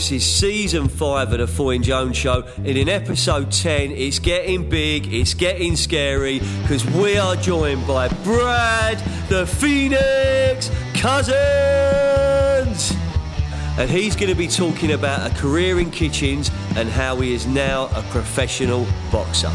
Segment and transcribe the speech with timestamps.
[0.00, 2.44] This is season five of the Foyne Jones Show.
[2.56, 8.08] And in episode 10, it's getting big, it's getting scary, because we are joined by
[8.24, 8.96] Brad
[9.28, 11.36] the Phoenix Cousins.
[13.78, 17.46] And he's going to be talking about a career in kitchens and how he is
[17.46, 19.50] now a professional boxer.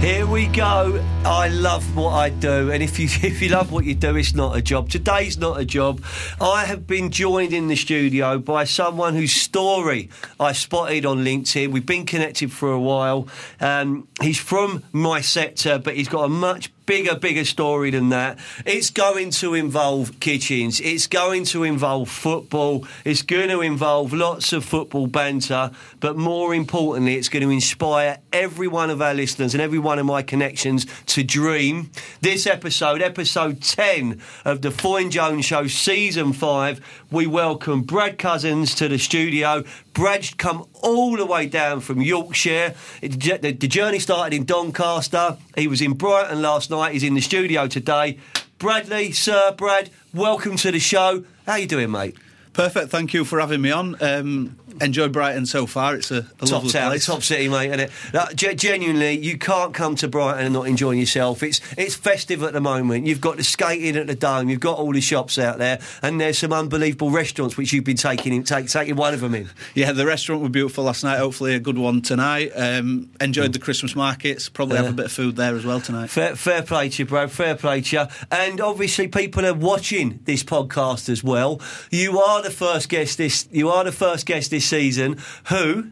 [0.00, 1.04] Here we go.
[1.24, 4.34] I love what I do, and if you if you love what you do, it's
[4.34, 4.88] not a job.
[4.88, 6.02] Today's not a job.
[6.40, 10.08] I have been joined in the studio by someone whose story
[10.38, 11.72] I spotted on LinkedIn.
[11.72, 13.26] We've been connected for a while.
[13.60, 18.36] Um, he's from my sector, but he's got a much bigger, bigger story than that.
[18.66, 20.80] It's going to involve kitchens.
[20.80, 22.84] It's going to involve football.
[23.04, 25.70] It's going to involve lots of football banter.
[26.00, 30.00] But more importantly, it's going to inspire every one of our listeners and every one
[30.00, 31.90] of my connections to dream.
[32.20, 38.74] This episode, episode 10 of the Foyne Jones Show, season 5, we welcome Brad Cousins
[38.76, 39.64] to the studio.
[39.92, 42.74] Brad's come all the way down from Yorkshire.
[43.02, 45.38] It, the, the journey started in Doncaster.
[45.56, 46.92] He was in Brighton last night.
[46.92, 48.18] He's in the studio today.
[48.58, 51.24] Bradley, Sir Brad, welcome to the show.
[51.46, 52.16] How you doing, mate?
[52.52, 52.90] Perfect.
[52.90, 53.96] Thank you for having me on.
[54.02, 55.96] Um, enjoyed Brighton so far.
[55.96, 57.68] It's a, a top lovely town, top city, mate.
[57.68, 57.90] Isn't it?
[58.12, 61.42] No, ge- genuinely, you can't come to Brighton and not enjoying yourself.
[61.42, 63.06] It's it's festive at the moment.
[63.06, 64.48] You've got the skating at the dome.
[64.48, 67.96] You've got all the shops out there, and there's some unbelievable restaurants which you've been
[67.96, 69.48] taking in, take, taking one of them in.
[69.74, 71.18] Yeah, the restaurant was beautiful last night.
[71.18, 72.52] Hopefully, a good one tonight.
[72.54, 74.48] Um, enjoyed the Christmas markets.
[74.48, 76.10] Probably have a bit of food there as well tonight.
[76.10, 77.28] Fair, fair play to you, bro.
[77.28, 78.04] Fair play to you.
[78.30, 81.60] And obviously, people are watching this podcast as well.
[81.90, 83.48] You are the first guest this.
[83.50, 85.90] You are the first guest this season who,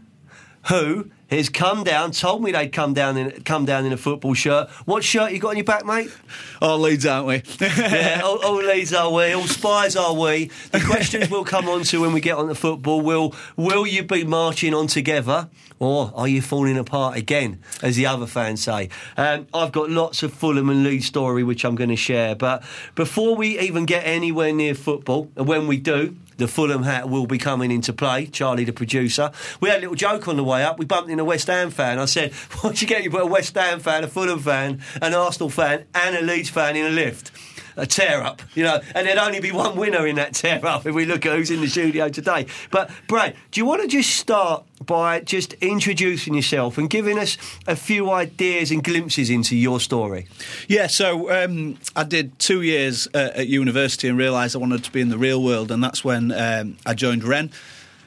[0.68, 4.34] who has come down, told me they'd come down in come down in a football
[4.34, 4.68] shirt.
[4.86, 6.10] What shirt you got on your back, mate?
[6.60, 7.42] All Leeds, aren't we?
[7.60, 10.50] yeah, all, all Leeds are we, all spies are we.
[10.70, 14.02] The questions we'll come on to when we get on to football will will you
[14.02, 15.48] be marching on together
[15.78, 18.88] or are you falling apart again, as the other fans say?
[19.16, 22.64] Um, I've got lots of Fulham and Leeds story which I'm going to share, but
[22.94, 27.26] before we even get anywhere near football, and when we do, the Fulham hat will
[27.26, 28.26] be coming into play.
[28.26, 30.78] Charlie, the producer, we had a little joke on the way up.
[30.78, 31.98] We bumped into a West Ham fan.
[31.98, 33.04] I said, "What'd you get?
[33.04, 36.48] You put a West Ham fan, a Fulham fan, an Arsenal fan, and a Leeds
[36.48, 37.30] fan in a lift."
[37.78, 40.84] A tear up, you know, and there'd only be one winner in that tear up
[40.84, 42.46] if we look at who's in the studio today.
[42.72, 47.38] But, Brad, do you want to just start by just introducing yourself and giving us
[47.68, 50.26] a few ideas and glimpses into your story?
[50.66, 54.90] Yeah, so um, I did two years uh, at university and realised I wanted to
[54.90, 57.52] be in the real world, and that's when um, I joined Wren.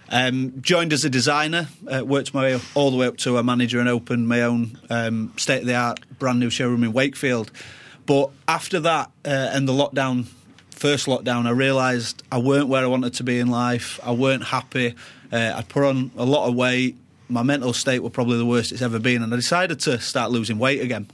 [0.10, 3.44] Um, joined as a designer, uh, worked my way all the way up to a
[3.44, 7.50] manager and opened my own um, state of the art brand new showroom in Wakefield.
[8.12, 10.26] But after that uh, and the lockdown,
[10.72, 14.02] first lockdown, I realised I weren't where I wanted to be in life.
[14.04, 14.96] I weren't happy.
[15.32, 16.98] Uh, I'd put on a lot of weight.
[17.30, 20.30] My mental state was probably the worst it's ever been, and I decided to start
[20.30, 21.08] losing weight again.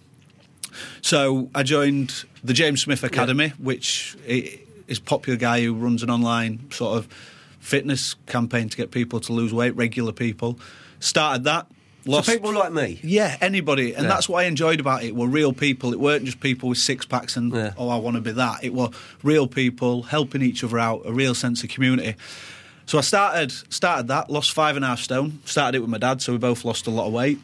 [1.04, 4.58] So I joined the James Smith Academy, which is
[4.98, 7.08] a popular guy who runs an online sort of
[7.60, 10.60] fitness campaign to get people to lose weight, regular people.
[11.00, 11.68] Started that.
[12.08, 13.00] Lost, so people like me.
[13.04, 13.94] Yeah, anybody.
[13.94, 14.10] And Yeah.
[14.10, 15.16] that's what I enjoyed about it.
[15.16, 15.94] Were real people.
[15.94, 17.74] It weren't just people with six packs and Yeah.
[17.78, 18.64] oh I want to be that.
[18.64, 18.90] It were
[19.24, 22.16] real people helping each other out, a real sense of community.
[22.86, 25.40] So I started started that, lost five and a half stone.
[25.46, 27.40] Started it with my dad, so we both lost a lot of weight.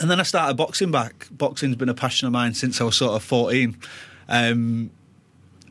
[0.00, 1.26] And then I started boxing back.
[1.32, 3.76] Boxing's been a passion of mine since I was sort of 14.
[4.28, 4.90] Um,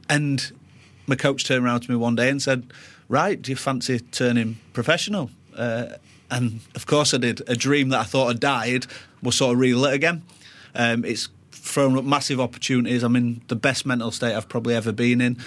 [0.10, 0.52] and
[1.08, 2.66] my coach turned around to me one day and said,
[3.08, 5.32] Right, do you fancy turning professional?
[5.56, 5.86] Uh,
[6.32, 7.42] and of course I did.
[7.48, 8.88] A dream that I thought had died
[9.22, 10.24] was sort of relit again.
[10.74, 13.04] Um, it's thrown up massive opportunities.
[13.04, 15.38] I'm in the best mental state I've probably ever been in.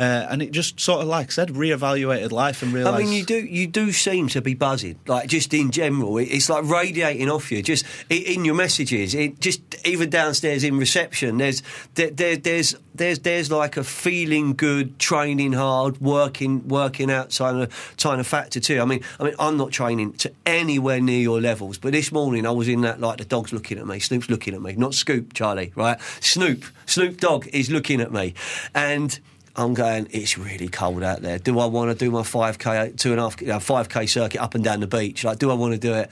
[0.00, 2.96] Uh, and it just sort of, like I said, re-evaluated life and realised.
[2.96, 6.16] I mean, you do you do seem to be buzzing, like just in general.
[6.16, 9.14] It's like radiating off you, just in your messages.
[9.14, 11.36] It just even downstairs in reception.
[11.36, 11.62] There's
[11.96, 17.60] there, there, there's there's there's like a feeling good, training hard, working working out kind
[17.60, 18.80] of kind of factor too.
[18.80, 22.46] I mean, I mean, I'm not training to anywhere near your levels, but this morning
[22.46, 24.94] I was in that like the dog's looking at me, Snoop's looking at me, not
[24.94, 26.00] Scoop, Charlie, right?
[26.20, 28.32] Snoop, Snoop Dogg is looking at me,
[28.74, 29.20] and.
[29.56, 30.08] I'm going.
[30.10, 31.38] It's really cold out there.
[31.38, 33.88] Do I want to do my five k, two and a half, you know, five
[33.88, 35.24] k circuit up and down the beach?
[35.24, 36.10] Like, do I want to do it?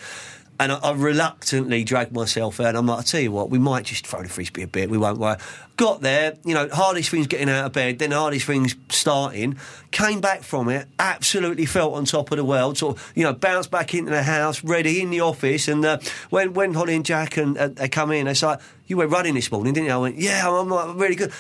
[0.61, 2.75] And I, I reluctantly dragged myself out.
[2.75, 4.91] I'm like, I tell you what, we might just throw the frisbee a bit.
[4.91, 5.37] We won't worry.
[5.77, 8.01] Got there, you know, hardest thing's getting out of bed.
[8.01, 9.57] Then hardest thing's starting.
[9.93, 12.77] Came back from it, absolutely felt on top of the world.
[12.77, 15.69] Sort of, you know, bounced back into the house, ready in the office.
[15.69, 15.99] And uh,
[16.31, 18.57] when when Holly and Jack and uh, they come in, they say,
[18.89, 21.33] "You went running this morning, didn't you?" I went, "Yeah, I'm, I'm really good."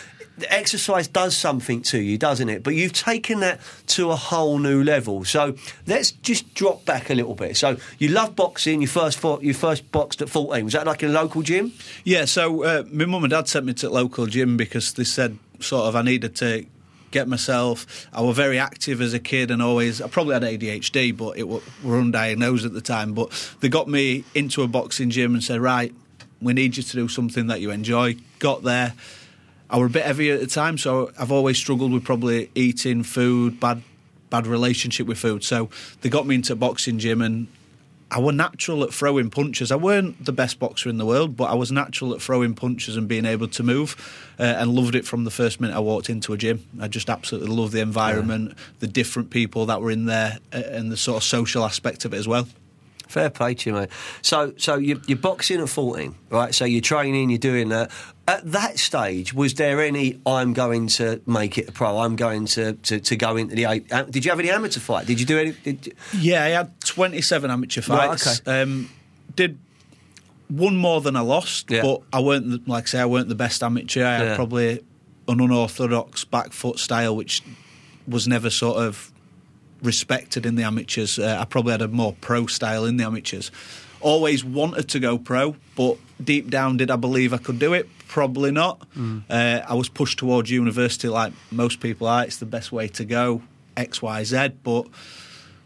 [0.48, 2.62] Exercise does something to you, doesn't it?
[2.62, 5.24] But you've taken that to a whole new level.
[5.24, 5.54] So
[5.86, 7.56] let's just drop back a little bit.
[7.56, 8.80] So you love boxing.
[8.80, 10.64] You first fought, you first boxed at fourteen.
[10.64, 11.72] Was that like in a local gym?
[12.04, 12.24] Yeah.
[12.24, 15.86] So uh, my mum and dad sent me to local gym because they said sort
[15.86, 16.66] of I needed to
[17.10, 18.06] get myself.
[18.12, 20.00] I was very active as a kid and always.
[20.00, 23.14] I probably had ADHD, but it were, were undiagnosed at the time.
[23.14, 23.30] But
[23.60, 25.94] they got me into a boxing gym and said, right,
[26.40, 28.16] we need you to do something that you enjoy.
[28.38, 28.94] Got there.
[29.70, 33.02] I were a bit heavy at the time, so I've always struggled with probably eating
[33.02, 33.82] food, bad
[34.30, 35.42] bad relationship with food.
[35.42, 35.70] So
[36.02, 37.48] they got me into a boxing gym and
[38.10, 39.70] I was natural at throwing punches.
[39.70, 42.96] I weren't the best boxer in the world, but I was natural at throwing punches
[42.96, 46.08] and being able to move, uh, and loved it from the first minute I walked
[46.08, 46.64] into a gym.
[46.80, 48.62] I just absolutely loved the environment, yeah.
[48.78, 52.14] the different people that were in there, uh, and the sort of social aspect of
[52.14, 52.48] it as well.
[53.08, 53.88] Fair play to you, mate.
[54.20, 56.54] So, so you, you're boxing at 14, right?
[56.54, 57.90] So you're training, you're doing that.
[58.26, 60.20] At that stage, was there any?
[60.26, 61.98] I'm going to make it a pro.
[61.98, 64.06] I'm going to, to, to go into the.
[64.10, 65.06] Did you have any amateur fight?
[65.06, 65.54] Did you do any?
[65.64, 65.78] You...
[66.14, 68.26] Yeah, I had 27 amateur fights.
[68.26, 68.62] Right, okay.
[68.62, 68.90] Um,
[69.34, 69.58] did
[70.48, 71.80] one more than I lost, yeah.
[71.80, 74.04] but I weren't like I say I weren't the best amateur.
[74.04, 74.36] I had yeah.
[74.36, 74.80] probably
[75.28, 77.42] an unorthodox back foot style, which
[78.06, 79.12] was never sort of
[79.82, 81.18] respected in the amateurs.
[81.18, 83.50] Uh, I probably had a more pro style in the amateurs.
[84.00, 87.88] Always wanted to go pro, but deep down, did I believe I could do it?
[88.06, 88.88] Probably not.
[88.96, 89.24] Mm.
[89.28, 92.24] Uh, I was pushed towards university like most people are.
[92.24, 93.42] It's the best way to go,
[93.76, 94.50] X, Y, Z.
[94.62, 94.86] But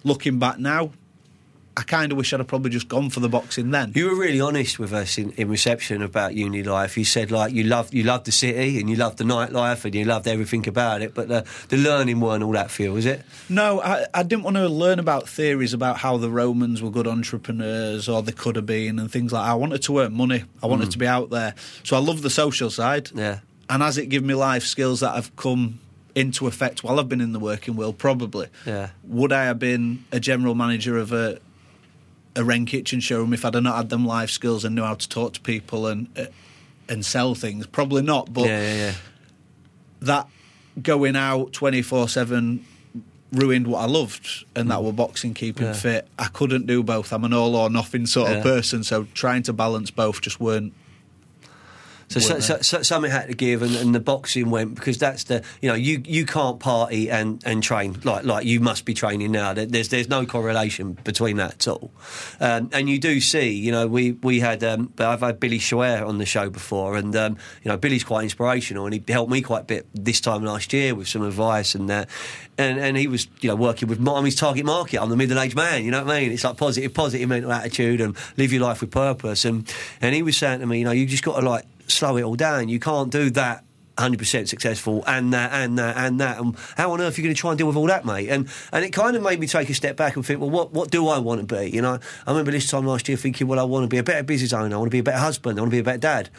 [0.03, 0.91] looking back now,
[1.75, 3.93] I kind of wish I'd have probably just gone for the boxing then.
[3.95, 6.99] You were really honest with us in, in reception about uni life.
[6.99, 9.95] You said like you loved you loved the city and you loved the nightlife and
[9.95, 13.07] you loved everything about it, but the, the learning weren't all that for you, was
[13.07, 13.23] it?
[13.49, 17.07] No, I, I didn't want to learn about theories about how the Romans were good
[17.07, 19.51] entrepreneurs or they could have been and things like that.
[19.51, 20.45] I wanted to earn money.
[20.63, 20.93] I wanted mm.
[20.93, 21.55] to be out there.
[21.85, 23.11] So I love the social side.
[23.15, 23.41] Yeah.
[23.71, 25.81] And as it given me life skills that have come
[26.15, 28.49] into effect while I've been in the working world, probably.
[28.67, 28.91] Yeah.
[29.05, 31.39] Would I have been a general manager of a
[32.37, 35.08] a Wren Kitchen showroom if I'd not had them life skills and knew how to
[35.08, 36.26] talk to people and uh,
[36.88, 37.67] and sell things.
[37.67, 38.94] Probably not, but yeah, yeah, yeah.
[40.00, 40.29] that
[40.82, 42.64] going out twenty four seven
[43.32, 44.84] ruined what I loved, and that mm.
[44.84, 46.06] were boxing, keeping fit.
[46.19, 47.12] I couldn't do both.
[47.12, 50.75] I'm an all or nothing sort of person, so trying to balance both just weren't
[52.20, 55.25] so, so, so, so, something had to give, and, and, the boxing went because that's
[55.25, 58.94] the you know you, you can't party and, and train like like you must be
[58.94, 59.53] training now.
[59.53, 61.91] There's there's no correlation between that at all,
[62.41, 66.06] um, and you do see you know we we had um, I've had Billy Schwer
[66.06, 69.43] on the show before, and um, you know Billy's quite inspirational, and he helped me
[69.43, 72.09] quite a bit this time last year with some advice and that,
[72.59, 75.00] and and he was you know working with I'm his target market.
[75.00, 76.32] I'm the middle aged man, you know what I mean?
[76.32, 80.23] It's like positive positive mental attitude and live your life with purpose, and and he
[80.23, 82.69] was saying to me, you know, you just got to like slow it all down.
[82.69, 83.64] You can't do that
[83.99, 87.34] 100% successful and that and that and that and how on earth are you going
[87.34, 89.46] to try and deal with all that mate and and it kind of made me
[89.46, 91.82] take a step back and think well what what do I want to be you
[91.82, 94.23] know I remember this time last year thinking well I want to be a better
[94.23, 95.99] business owner I want to be a better husband I want to be a better
[95.99, 96.31] dad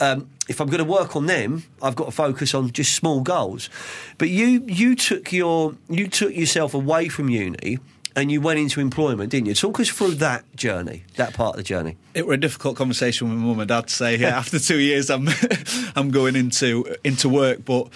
[0.00, 3.20] um, if I'm going to work on them, I've got to focus on just small
[3.20, 3.70] goals.
[4.18, 7.78] But you you took your you took yourself away from uni
[8.16, 9.54] and you went into employment, didn't you?
[9.54, 11.96] Talk us through that journey, that part of the journey.
[12.14, 15.10] It was a difficult conversation with mum and dad to say, yeah, after two years
[15.10, 15.28] I'm
[15.96, 17.88] I'm going into into work, but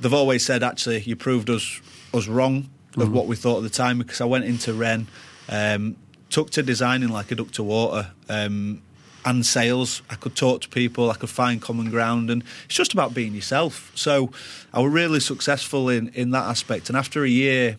[0.00, 1.80] they've always said actually you proved us
[2.14, 3.12] us wrong of mm.
[3.12, 5.06] what we thought at the time because I went into Wren,
[5.48, 5.96] um,
[6.30, 8.12] took to designing like a duck to water.
[8.28, 8.82] Um,
[9.24, 10.00] and sales.
[10.08, 13.34] I could talk to people, I could find common ground, and it's just about being
[13.34, 13.92] yourself.
[13.94, 14.30] So
[14.72, 16.88] I was really successful in, in that aspect.
[16.88, 17.76] And after a year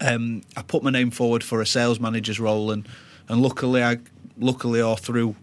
[0.00, 2.88] um, I put my name forward for a sales manager's role, and
[3.28, 3.98] and luckily, I
[4.38, 5.36] luckily or through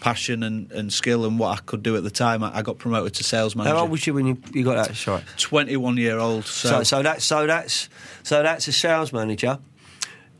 [0.00, 2.76] passion and, and skill and what I could do at the time, I, I got
[2.76, 3.76] promoted to sales manager.
[3.76, 5.22] How old was you when you, you got that shot?
[5.36, 6.44] Twenty one year old.
[6.44, 6.68] So.
[6.68, 7.88] so so that's so that's
[8.22, 9.58] so that's a sales manager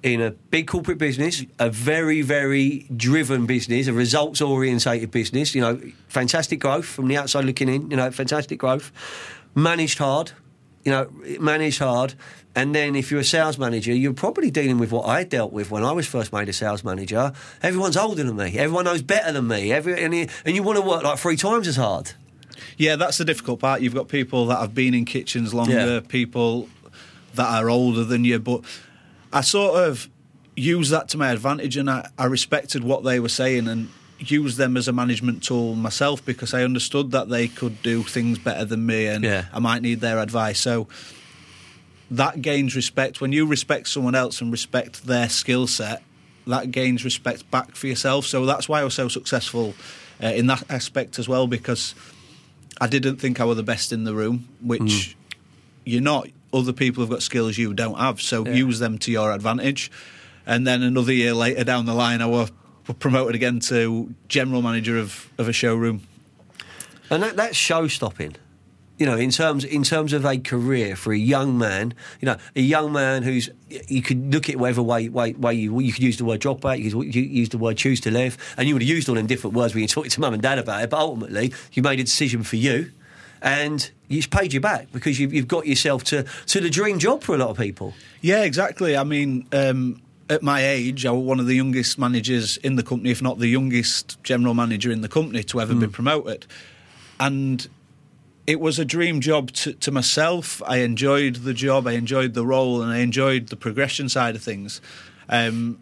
[0.03, 5.61] in a big corporate business, a very, very driven business, a results orientated business, you
[5.61, 8.91] know, fantastic growth from the outside looking in, you know, fantastic growth,
[9.55, 10.33] managed hard,
[10.85, 12.15] you know, managed hard,
[12.55, 15.71] and then if you're a sales manager, you're probably dealing with what I dealt with
[15.71, 17.33] when I was first made a sales manager.
[17.63, 18.59] Everyone's older than me.
[18.59, 19.73] Everyone knows better than me.
[19.73, 22.13] Every, and, you, and you want to work like three times as hard.
[22.77, 23.81] Yeah, that's the difficult part.
[23.81, 26.01] You've got people that have been in kitchens longer, yeah.
[26.07, 26.69] people
[27.35, 28.39] that are older than you.
[28.39, 28.63] But
[29.33, 30.09] I sort of
[30.55, 34.59] used that to my advantage and I, I respected what they were saying and used
[34.59, 38.65] them as a management tool myself because I understood that they could do things better
[38.65, 39.47] than me and yeah.
[39.53, 40.61] I might need their advice.
[40.61, 40.89] So
[42.13, 43.21] that gains respect.
[43.21, 46.03] When you respect someone else and respect their skill set,
[46.47, 48.27] that gains respect back for yourself.
[48.27, 49.75] So that's why I was so successful
[50.23, 51.95] uh, in that aspect as well, because
[52.81, 55.15] I didn't think I were the best in the room, which Mm.
[55.85, 56.29] you're not.
[56.53, 58.55] Other people have got skills you don't have, so Yeah.
[58.55, 59.91] use them to your advantage.
[60.47, 62.49] And then another year later down the line, I were
[62.99, 66.03] promoted again to general manager of, of a showroom.
[67.09, 68.37] And that, that's show stopping.
[68.99, 72.37] You know, in terms in terms of a career for a young man, you know,
[72.55, 73.51] a young man who's
[73.89, 76.65] you could look at whatever way way, way you you could use the word drop
[76.65, 79.15] out, you could use the word choose to live, and you would have used all
[79.15, 80.91] them different words when you talked to mum and dad about it.
[80.91, 82.93] But ultimately, you made a decision for you,
[83.41, 87.23] and it's paid you back because you've, you've got yourself to to the dream job
[87.23, 87.95] for a lot of people.
[88.21, 88.97] Yeah, exactly.
[88.97, 92.83] I mean, um, at my age, I was one of the youngest managers in the
[92.83, 96.47] company, if not the youngest general manager in the company to ever be promoted.
[97.19, 97.69] And
[98.47, 100.61] it was a dream job to, to myself.
[100.67, 104.43] I enjoyed the job, I enjoyed the role, and I enjoyed the progression side of
[104.43, 104.81] things.
[105.29, 105.79] Um,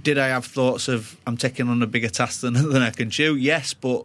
[0.00, 3.10] did I have thoughts of I'm taking on a bigger task than, than I can
[3.10, 3.36] chew?
[3.36, 4.04] Yes, but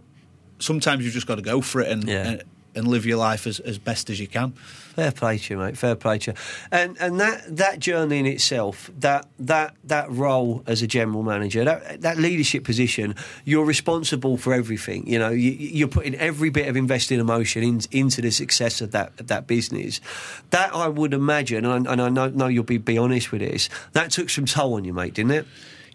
[0.59, 2.27] sometimes you've just got to go for it and Yeah.
[2.29, 2.43] and,
[2.77, 4.51] and live your life as, as best as you can.
[4.51, 5.77] Fair play to you, mate.
[5.77, 6.37] Fair play to you.
[6.71, 11.63] And and that, that journey in itself, that that that role as a general manager,
[11.65, 13.13] that that leadership position,
[13.45, 15.07] you're responsible for everything.
[15.07, 18.91] You know, you, you're putting every bit of invested emotion in, into the success of
[18.91, 20.01] that of that business.
[20.49, 23.41] That I would imagine, and I, and I know, know you'll be be honest with
[23.41, 23.69] this.
[23.91, 25.47] That took some toll on you, mate, didn't it?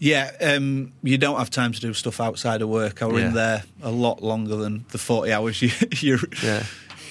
[0.05, 3.03] Yeah, um, you don't have time to do stuff outside of work.
[3.03, 3.29] I were Yeah.
[3.29, 6.65] in there a lot longer than the forty hours you, you're Yeah.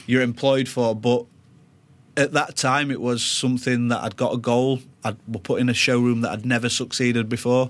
[0.07, 0.93] you're employed for.
[0.93, 1.23] But
[2.17, 4.81] at that time, it was something that I'd got a goal.
[5.05, 7.69] I'd were put in a showroom that I'd never succeeded before,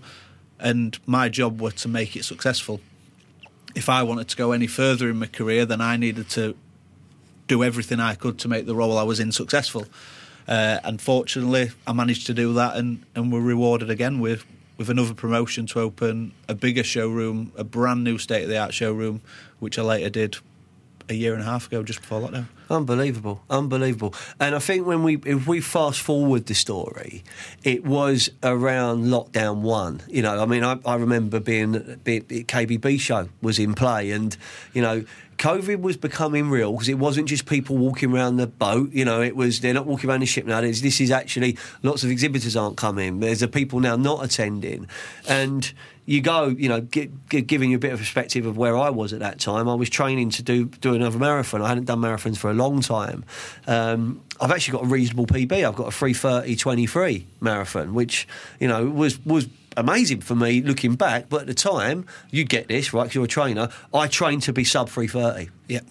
[0.59, 2.81] and my job was to make it successful.
[3.75, 6.55] If I wanted to go any further in my career, then I needed to
[7.47, 9.85] do everything I could to make the role I was in successful.
[10.47, 14.45] Uh, and fortunately, I managed to do that, and, and were rewarded again with
[14.81, 18.73] with another promotion to open a bigger showroom, a brand new state of the art
[18.73, 19.21] showroom,
[19.59, 20.37] which I later did
[21.07, 22.47] a year and a half ago, just before lockdown.
[22.67, 24.15] Unbelievable, unbelievable.
[24.39, 27.23] And I think when we, if we fast forward the story,
[27.63, 30.01] it was around lockdown one.
[30.07, 34.35] You know, I mean, I, I remember being, being KBB show was in play, and
[34.73, 35.05] you know,
[35.41, 38.91] COVID was becoming real because it wasn't just people walking around the boat.
[38.91, 40.61] You know, it was they're not walking around the ship now.
[40.61, 43.21] There's, this is actually lots of exhibitors aren't coming.
[43.21, 44.87] There's a people now not attending,
[45.27, 45.73] and
[46.05, 48.91] you go, you know, gi- gi- giving you a bit of perspective of where I
[48.91, 49.67] was at that time.
[49.67, 51.63] I was training to do do another marathon.
[51.63, 53.25] I hadn't done marathons for a long time.
[53.65, 55.67] Um, I've actually got a reasonable PB.
[55.67, 58.27] I've got a 330 23 marathon, which
[58.59, 61.29] you know was was amazing for me looking back.
[61.29, 63.69] But at the time, you get this right because you're a trainer.
[63.93, 65.49] I trained to be sub 330.
[65.67, 65.81] Yeah.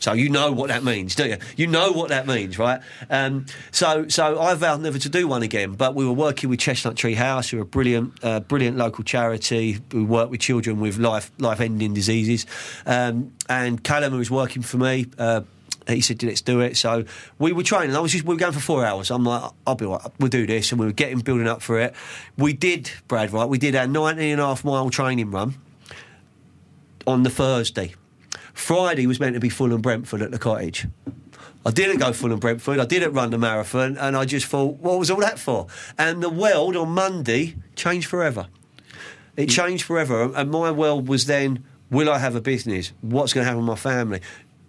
[0.00, 1.38] So you know what that means, do you?
[1.56, 2.80] You know what that means, right?
[3.10, 5.72] Um, so, so I vowed never to do one again.
[5.72, 9.02] But we were working with Chestnut Tree House, who are a brilliant, uh, brilliant local
[9.02, 9.80] charity.
[9.90, 12.46] who work with children with life, life-ending diseases.
[12.86, 15.06] Um, and Callum, who was working for me.
[15.18, 15.40] Uh,
[15.88, 17.04] he said, "Let's do it." So
[17.38, 17.96] we were training.
[17.96, 19.10] I was just we were going for four hours.
[19.10, 20.00] I'm like, "I'll be right.
[20.18, 21.94] We'll do this," and we were getting building up for it.
[22.36, 23.32] We did, Brad.
[23.32, 25.54] Right, we did our 19 and a half mile training run
[27.06, 27.94] on the Thursday.
[28.52, 30.86] Friday was meant to be Fulham Brentford at the cottage.
[31.64, 32.78] I didn't go Fulham Brentford.
[32.78, 35.66] I didn't run the marathon, and I just thought, what was all that for?
[35.96, 38.48] And the world on Monday changed forever.
[39.36, 42.92] It changed forever, and my world was then: Will I have a business?
[43.00, 44.20] What's going to happen with my family?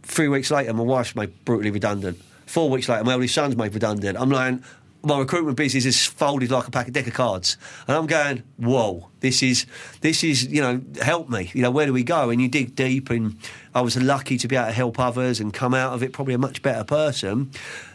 [0.09, 2.19] Three weeks later, my wife's made brutally redundant.
[2.47, 4.17] Four weeks later, my only son's made redundant.
[4.19, 4.55] I'm like,
[5.03, 8.41] my recruitment business is folded like a pack of deck of cards, and I'm going,
[8.57, 9.67] whoa, this is
[10.01, 11.51] this is you know, help me.
[11.53, 12.31] You know, where do we go?
[12.31, 13.37] And you dig deep, and
[13.75, 16.33] I was lucky to be able to help others and come out of it probably
[16.33, 17.51] a much better person.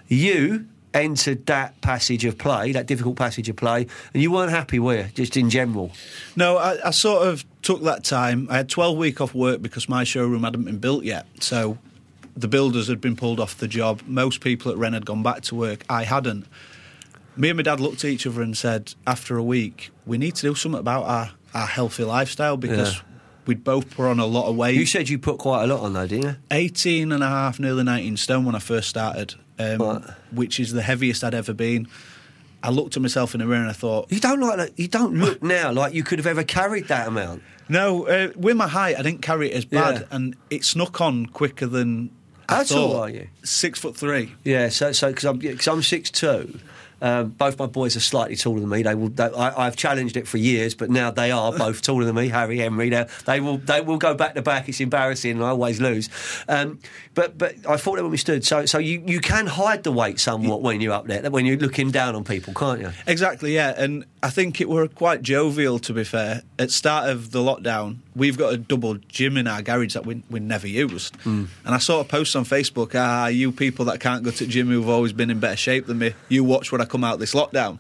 [0.07, 4.79] You entered that passage of play, that difficult passage of play, and you weren't happy,
[4.79, 5.05] were you?
[5.15, 5.91] Just in general.
[6.37, 8.47] No, I, I sort of took that time.
[8.49, 11.27] I had 12 week off work because my showroom hadn't been built yet.
[11.41, 11.79] So
[12.37, 14.03] the builders had been pulled off the job.
[14.07, 15.85] Most people at Wren had gone back to work.
[15.89, 16.47] I hadn't.
[17.37, 20.35] Me and my dad looked at each other and said, after a week, we need
[20.37, 23.01] to do something about our, our healthy lifestyle because Yeah.
[23.47, 24.77] we'd both put on a lot of weight.
[24.77, 26.37] You said you put quite a lot on, though, didn't you?
[26.51, 30.83] 18 and a half, nearly 19 stone when I first started, um, which is the
[30.83, 31.89] heaviest I'd ever been.
[32.63, 34.73] I looked at myself in the mirror and I thought, You don't like.
[34.79, 37.43] You don't look now like you could have ever carried that amount.
[37.69, 40.17] No, uh, with my height, I didn't carry it as bad, Yeah.
[40.17, 42.11] and it snuck on quicker than
[42.49, 43.29] How tall are you?
[43.43, 44.33] Six foot three.
[44.45, 46.59] Yeah, so so because I'm because I'm six two.
[47.05, 48.83] Um, both my boys are slightly taller than me.
[48.83, 49.11] They will.
[49.11, 52.29] They, I, I've challenged it for years, but now they are both taller than me.
[52.29, 52.89] Harry, Henry.
[52.89, 53.59] Now they will.
[53.59, 54.71] They will go back to back.
[54.71, 56.09] It's embarrassing, and I always lose.
[56.49, 56.79] Um,
[57.13, 58.43] but but I thought that when we stood.
[58.47, 61.31] So so you, you can hide the weight somewhat when you're up there.
[61.31, 62.91] When you're looking down on people, can't you?
[63.07, 63.75] Exactly, yeah.
[63.77, 66.41] And I think it were quite jovial, to be fair.
[66.59, 70.23] At start of the lockdown, we've got a double gym in our garage that we,
[70.31, 71.15] we never used.
[71.17, 71.45] Hmm.
[71.67, 74.51] And I saw a post on Facebook, ah, you people that can't go to the
[74.51, 77.19] gym who've always been in better shape than me, you watch when I come out
[77.19, 77.79] this lockdown.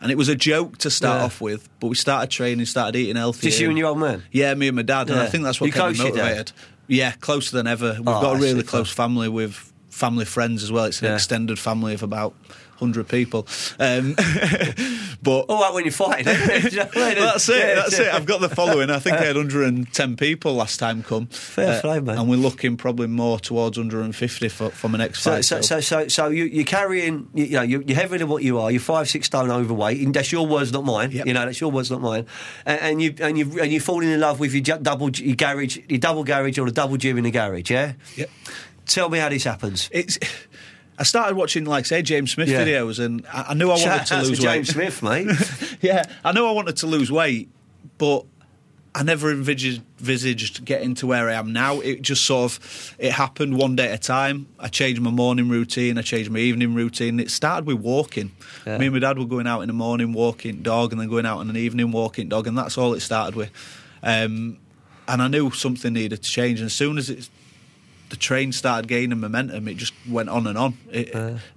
[0.00, 1.24] And it was a joke to start Yeah.
[1.26, 3.48] off with, but we started training, started eating healthy.
[3.48, 4.22] Just you and your old man.
[4.32, 5.08] Yeah, me and my dad.
[5.10, 6.52] And I think that's what You kept me motivated.
[6.88, 7.94] Yeah, closer than ever.
[7.98, 10.84] We've Oh, got a really close family with family friends as well.
[10.84, 11.14] It's an Yeah.
[11.14, 12.34] extended family of about
[12.78, 13.46] 100 people.
[13.78, 14.14] Um,
[15.22, 16.24] but All right when you're fighting.
[16.62, 17.14] Do you know what I mean?
[17.18, 17.74] well, that's it.
[17.76, 18.12] That's it.
[18.12, 18.90] I've got the following.
[18.90, 21.28] I think I had 110 people last time come.
[21.30, 22.18] Uh, Fair play, mate.
[22.18, 25.44] And we're looking probably more towards 150 for, for my next So, fight.
[25.44, 28.42] so, so, so, so you, you're carrying, you, you know, you're, you're heavier than what
[28.42, 28.70] you are.
[28.70, 30.00] You're five, six stone overweight.
[30.00, 31.10] And that's your words, not mine.
[31.12, 31.26] Yep.
[31.26, 32.26] You know, that's your words, not mine.
[32.66, 35.78] And, and you and you and you're falling in love with your double your garage,
[35.88, 37.70] your double garage or the double gym in the garage.
[37.70, 37.92] Yeah.
[38.16, 38.30] Yep.
[38.86, 39.88] Tell me how this happens.
[39.92, 40.18] it's.
[40.98, 42.64] I started watching, like, say, James Smith Yeah.
[42.64, 44.54] videos, and I, I knew I wanted to lose to weight.
[44.54, 45.78] James Smith, mate.
[45.82, 47.48] yeah, I know I wanted to lose weight,
[47.98, 48.24] but
[48.96, 51.80] I never envisaged, envisaged getting to where I am now.
[51.80, 54.46] It just sort of it happened one day at a time.
[54.60, 55.98] I changed my morning routine.
[55.98, 57.18] I changed my evening routine.
[57.18, 58.30] It started with walking.
[58.64, 58.78] Yeah.
[58.78, 61.26] Me and my dad were going out in the morning walking dog, and then going
[61.26, 63.50] out in an evening walking dog, and that's all it started with.
[64.04, 64.58] Um,
[65.08, 66.60] and I knew something needed to change.
[66.60, 67.28] And as soon as it,
[68.14, 70.78] the train started gaining momentum, it just went on and on.
[70.92, 71.12] It,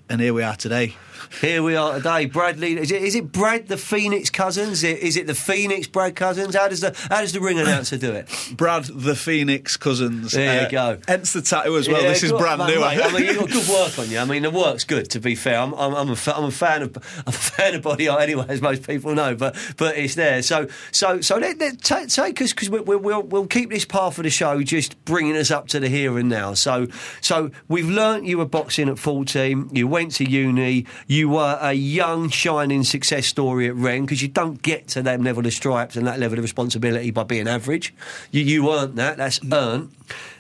[0.10, 0.96] and here we are today.
[1.42, 2.26] Here we are today.
[2.26, 4.72] Bradley, is it, is it Brad the Phoenix Cousins?
[4.72, 6.56] Is it, is it the Phoenix Brad Cousins?
[6.56, 8.30] How does the how does the ring announcer do it?
[8.56, 10.34] Brad the Phoenix Cousins.
[10.34, 11.00] Uh, There you go.
[11.06, 12.02] Hence the tattoo as well.
[12.02, 12.80] Yeah, this is brand new.
[12.80, 14.20] mate, I mean, you've got good work on you.
[14.20, 15.10] I mean, the work's good.
[15.12, 17.82] To be fair, I'm, I'm, I'm, a, I'm a fan of I'm a fan of
[17.82, 19.36] body art anyway, as most people know.
[19.36, 20.42] But but it's there.
[20.42, 23.84] So so so let, let, take take us because we, we, we'll we'll keep this
[23.84, 26.54] part of the show just bringing us up to the here and now.
[26.54, 26.88] So
[27.20, 29.72] so we've learnt you were boxing at 14.
[29.74, 30.86] You went to uni.
[31.08, 35.22] You were a young shining success story at Wren because you don't get to that
[35.22, 37.96] level of stripes and that level of responsibility by being average.
[38.30, 39.18] You you earned that.
[39.18, 39.90] That's earned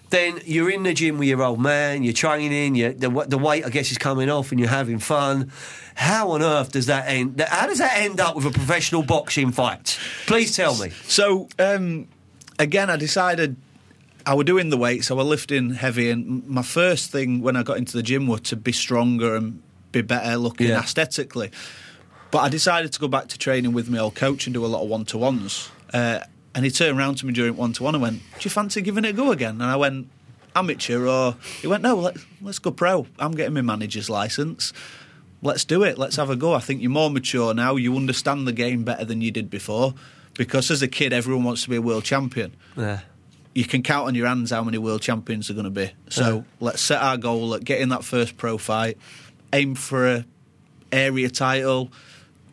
[0.09, 3.65] then you're in the gym with your old man, you're training, you the, the weight,
[3.65, 5.51] I guess, is coming off and you're having fun.
[5.95, 7.41] How on earth does that end?
[7.41, 9.99] How does that end up with a professional boxing fight?
[10.27, 10.91] Please tell me.
[11.07, 12.07] So um,
[12.59, 13.57] again, I decided
[14.27, 17.63] I was doing the weights, I was lifting heavy, and my first thing when I
[17.63, 19.61] got into the gym was to be stronger and
[19.93, 20.79] be better looking Yeah.
[20.81, 21.49] aesthetically.
[22.29, 24.67] But I decided to go back to training with my old coach and do a
[24.67, 25.69] lot of one to ones.
[25.93, 26.19] Uh,
[26.53, 28.81] and he turned around to me during one to one and went, "Do you fancy
[28.81, 30.09] giving it a go again?" And I went,
[30.55, 33.07] "Amateur," or he went, "No, let, let's go pro.
[33.19, 34.73] I'm getting my manager's license."
[35.43, 35.99] let's do it.
[35.99, 36.53] Let's have a go.
[36.55, 37.75] I think you're more mature now.
[37.75, 39.93] You understand the game better than you did before.
[40.33, 42.55] Because as a kid, everyone wants to be a world champion.
[42.75, 43.01] Yeah.
[43.57, 45.89] You can count on your hands how many world champions are going to be.
[46.09, 46.41] So Yeah.
[46.59, 48.99] let's set our goal at getting that first pro fight.
[49.51, 50.25] Aim for a
[50.91, 51.91] area title,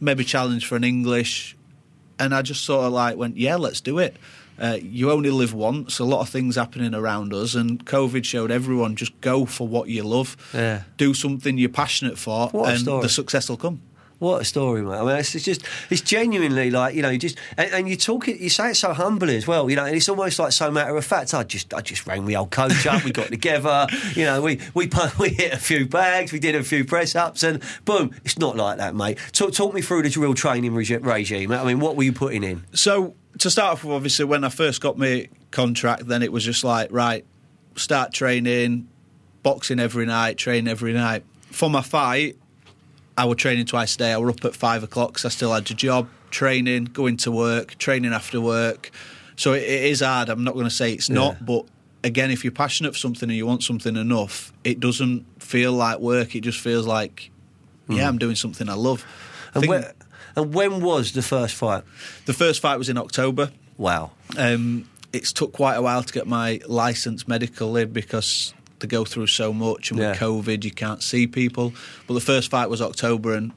[0.00, 1.56] maybe challenge for an English.
[2.18, 4.16] And I just sort of like went, yeah, let's do it.
[4.58, 5.98] Uh, you only live once.
[5.98, 9.90] A lot of things happening around us, and COVID showed everyone just go for what
[9.90, 10.38] you love.
[10.54, 10.84] Yeah.
[10.96, 13.82] Do something you're passionate for, What and the success will come.
[14.24, 14.94] What a story, mate!
[14.94, 17.94] I mean, it's, it's just, it's genuinely like you know, you just, and, and you
[17.94, 20.52] talk it, you say it so humbly as well, you know, and it's almost like
[20.52, 21.34] so matter of fact.
[21.34, 24.60] I just, I just rang my old coach up, we got together, you know, we
[24.72, 24.88] we
[25.20, 28.56] we hit a few bags, we did a few press ups, and boom, it's not
[28.56, 29.18] like that, mate.
[29.32, 31.52] Talk, talk me through the real training regi- regime.
[31.52, 32.64] I mean, what were you putting in?
[32.72, 36.44] So to start off with, obviously, when I first got my contract, then it was
[36.44, 37.26] just like, right,
[37.76, 38.88] start training,
[39.42, 41.24] boxing every night, train every night.
[41.50, 42.38] For my fight,
[43.16, 44.12] I was training twice a day.
[44.12, 47.30] I was up at five o'clock, so I still had a job, training, going to
[47.30, 48.90] work, training after work.
[49.36, 50.28] So it, it is hard.
[50.28, 51.14] I'm not going to say it's Yeah.
[51.16, 51.66] not, but
[52.02, 55.98] again, if you're passionate for something and you want something enough, it doesn't feel like
[56.00, 56.34] work.
[56.34, 57.30] It just feels like,
[57.88, 59.04] yeah, I'm doing something I love.
[59.54, 59.92] I And, where,
[60.36, 61.84] and when was the first fight?
[62.26, 63.50] the first fight was in October.
[63.78, 64.10] Wow.
[64.36, 69.28] Um, it's took quite a while to get my license medically because they go through
[69.28, 71.72] so much, and with COVID, you can't see people.
[72.06, 73.52] But the first fight was October, and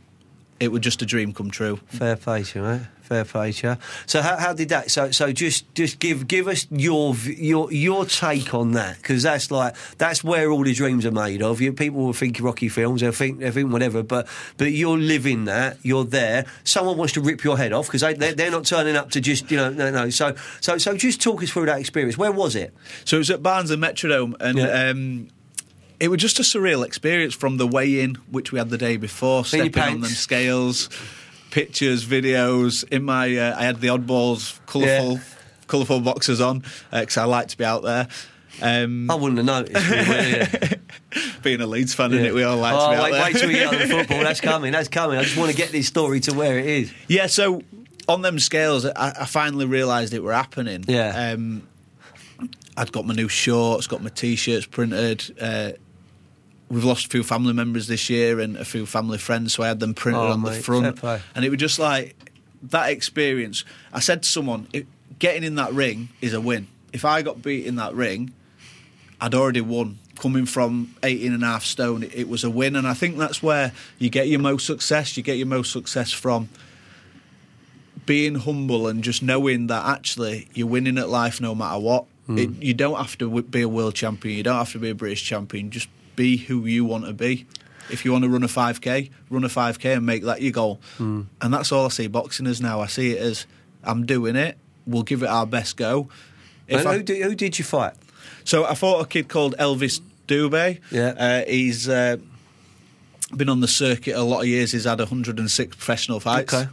[0.60, 1.80] it was just a dream come true.
[1.88, 2.82] Fair play to you, mate.
[3.08, 3.78] Fair play to you.
[4.06, 4.92] So how, how did that?
[4.92, 9.50] So so just just give give us your your your take on that because that's
[9.50, 11.62] like that's where all the dreams are made of.
[11.62, 15.46] You people will think Rocky films, they'll think they think whatever, but but you're living
[15.46, 15.78] that.
[15.84, 16.46] You're there.
[16.66, 19.22] Someone wants to rip your head off because they they're, they're not turning up to
[19.22, 20.10] just you know no no.
[20.10, 22.18] So so so just talk us through that experience.
[22.18, 22.74] Where was it?
[23.06, 24.90] So it was at Barnsley Metrodome, and Yeah.
[24.90, 25.30] um,
[26.00, 29.40] it was just a surreal experience from the weigh-in, which we had the day before,
[29.40, 30.90] In stepping on them scales,
[31.52, 32.88] pictures, videos.
[32.92, 35.20] In my, uh, I had the oddballs, colourful, Yeah.
[35.68, 38.08] colourful boxes on because I like to be out there.
[38.62, 39.90] Um, I wouldn't have noticed.
[39.90, 40.74] really, yeah.
[41.44, 42.34] being a Leeds fan, innit?
[42.34, 43.24] we all like to oh, be out wait, there.
[43.24, 44.20] wait till we get on the football.
[44.22, 44.72] That's coming.
[44.72, 45.18] That's coming.
[45.20, 46.92] I just want to get this story to where it is.
[47.08, 47.62] Yeah, so
[48.08, 50.86] on them scales, I, I finally realised it were happening.
[50.88, 51.34] Yeah.
[51.34, 51.68] Um,
[52.76, 55.36] I'd got my new shorts, got my t-shirts printed.
[55.40, 55.72] Uh,
[56.70, 59.68] we've lost a few family members this year and a few family friends, so I
[59.68, 60.86] had them printed Oh, on the mate, fair front.
[61.36, 62.16] And it was just like
[62.64, 63.64] that experience.
[63.94, 64.88] I said to someone, it,
[65.20, 66.68] getting in that ring is a win.
[66.94, 68.32] If I got beat in that ring,
[69.22, 70.00] I'd already won.
[70.20, 72.76] Coming from 18 and a half stone, it, it was a win.
[72.76, 75.16] And I think that's where you get your most success.
[75.16, 76.50] You get your most success from
[78.06, 82.06] being humble and just knowing that actually you're winning at life no matter what.
[82.26, 82.38] Hmm.
[82.38, 84.38] It, you don't have to be a world champion.
[84.38, 85.70] You don't have to be a British champion.
[85.72, 87.46] Just be who you want to be.
[87.90, 90.82] If you want to run a 5k, run a 5k and make that your goal.
[91.00, 92.82] And that's all I see boxing as now.
[92.82, 93.46] I see it as
[93.86, 94.58] I'm doing it.
[94.86, 96.10] We'll give it our best go.
[96.68, 97.94] If And I- who, did, who did you fight?
[98.44, 100.80] so I fought a kid called Elvis Dubé.
[100.92, 101.14] Yeah.
[101.18, 102.18] Uh, he's uh,
[103.36, 104.74] been on the circuit a lot of years.
[104.74, 106.54] He's had 106 professional fights.
[106.54, 106.68] Okay.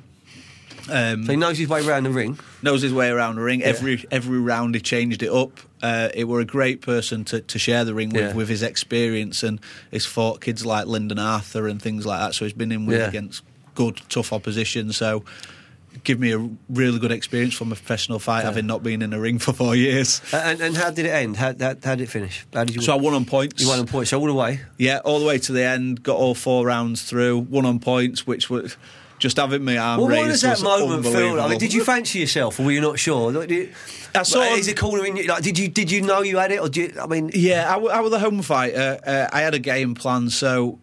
[0.90, 2.38] Um, So he knows his way around the ring.
[2.62, 3.62] knows his way around the ring.
[3.62, 5.52] Every every round he changed it up.
[5.85, 8.33] Uh, it were a great person to, to share the ring with, Yeah.
[8.35, 12.35] with his experience, and he's fought kids like Lyndon Arthur and things like that.
[12.35, 13.09] So he's been in with Yeah.
[13.09, 13.42] against
[13.75, 14.92] good, tough opposition.
[14.92, 15.25] So
[16.03, 19.20] give me a really good experience from a professional fight, having not been in a
[19.20, 20.23] ring for four years.
[20.33, 21.37] And, and how did it end?
[21.37, 22.47] How, how, how did it finish?
[22.55, 22.81] How did you?
[22.83, 23.61] So I won on points.
[23.62, 24.09] you won on points.
[24.11, 24.61] So all the way.
[24.79, 26.03] Yeah, all the way to the end.
[26.03, 27.40] Got all four rounds through.
[27.40, 28.77] Won on points, which was
[29.18, 30.20] just having my arm Well, raised.
[30.22, 31.35] what does that was moment feel?
[31.37, 31.46] like?
[31.46, 33.33] I mean, did you fancy yourself, or were you not sure?
[33.33, 33.72] Like, did-
[34.16, 35.24] I saw is it corner in you?
[35.27, 37.31] Like, did you did you know you had it, or did you, I mean?
[37.35, 39.00] Yeah, I, w- I was a home fighter.
[39.05, 40.79] Uh, I had a game plan, so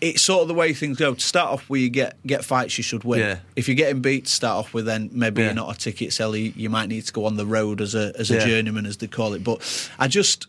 [0.00, 1.12] it's sort of the way things go.
[1.14, 3.20] To start off where you get get fights you should win.
[3.20, 3.38] Yeah.
[3.56, 5.48] If you're getting beat to start off with, then maybe Yeah.
[5.48, 6.36] you're not a ticket seller.
[6.38, 8.46] You, you might need to go on the road as a as a Yeah.
[8.46, 9.44] journeyman, as they call it.
[9.44, 9.60] But
[9.98, 10.46] I just.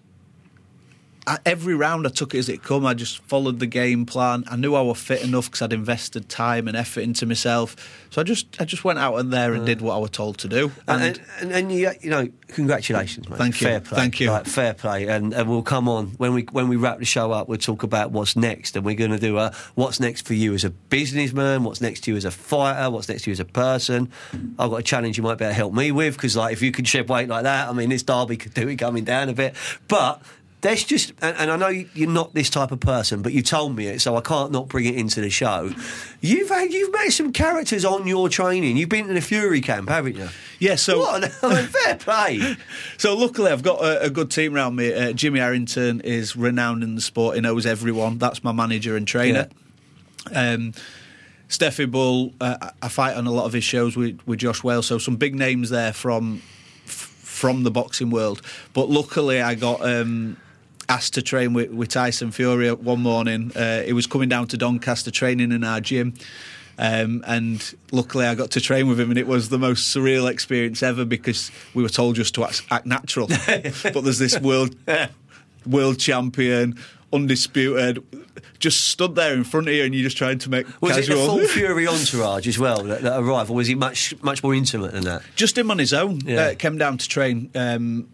[1.27, 2.85] I, every round I took it as it come.
[2.85, 4.45] I just followed the game plan.
[4.47, 7.75] I knew I was fit enough because I'd invested time and effort into myself.
[8.11, 10.37] So I just I just went out in there and did what I was told
[10.39, 10.71] to do.
[10.87, 13.37] And, and, and, and you, you know, congratulations, mate.
[13.37, 13.67] Thank you.
[13.67, 13.97] Fair play.
[13.97, 14.31] Thank you.
[14.31, 15.07] Like, fair play.
[15.07, 17.49] And, and we'll come on when we when we wrap the show up.
[17.49, 20.53] We'll talk about what's next, and we're going to do a what's next for you
[20.53, 23.41] as a businessman, what's next to you as a fighter, what's next to you as
[23.41, 24.09] a person.
[24.57, 26.61] I've got a challenge you might be able to help me with because, like, if
[26.61, 29.27] you could shed weight like that, I mean, this derby could do it coming down
[29.27, 29.55] a bit,
[29.89, 30.21] but.
[30.67, 33.41] There's just, and, and I know you- you're not this type of person, but you
[33.41, 35.71] told me it, so I can't not bring it into the show.
[36.19, 38.75] You've had, you've met some characters on your training.
[38.75, 40.27] You've been in the Fury camp, haven't you?
[40.59, 41.23] yeah, so What?
[41.23, 42.55] an- I mean, fair play.
[42.97, 44.93] So luckily, I've got a, a good team around me.
[44.93, 48.17] Uh, Jimmy Arrington is renowned in the sport; he knows everyone.
[48.17, 49.47] That's my manager and trainer.
[50.35, 50.73] Um,
[51.47, 54.63] Stefy Bull, uh, I I fight on a lot of his shows with, with Josh
[54.65, 56.41] Wales, so some big names there from
[56.85, 56.91] f-
[57.23, 58.41] from the boxing world.
[58.73, 59.81] But luckily, I got.
[59.85, 60.35] Um,
[60.89, 63.51] Asked to train with, with Tyson Fury one morning.
[63.55, 66.13] Uh, he was coming down to Doncaster training in our gym.
[66.79, 70.29] Um, and luckily, I got to train with him, and it was the most surreal
[70.29, 73.27] experience ever because we were told just to act, act natural.
[73.47, 74.75] but there's this world
[75.65, 76.77] world champion,
[77.11, 78.03] undisputed,
[78.59, 81.07] just stood there in front of you, and you're just trying to make Was it
[81.07, 81.37] the casual.
[81.37, 84.91] full Fury entourage as well that, that arrived, or was he much much more intimate
[84.91, 85.23] than that?
[85.35, 86.21] just him on his own.
[86.25, 86.41] Yeah.
[86.41, 88.07] Uh, came down to train, um,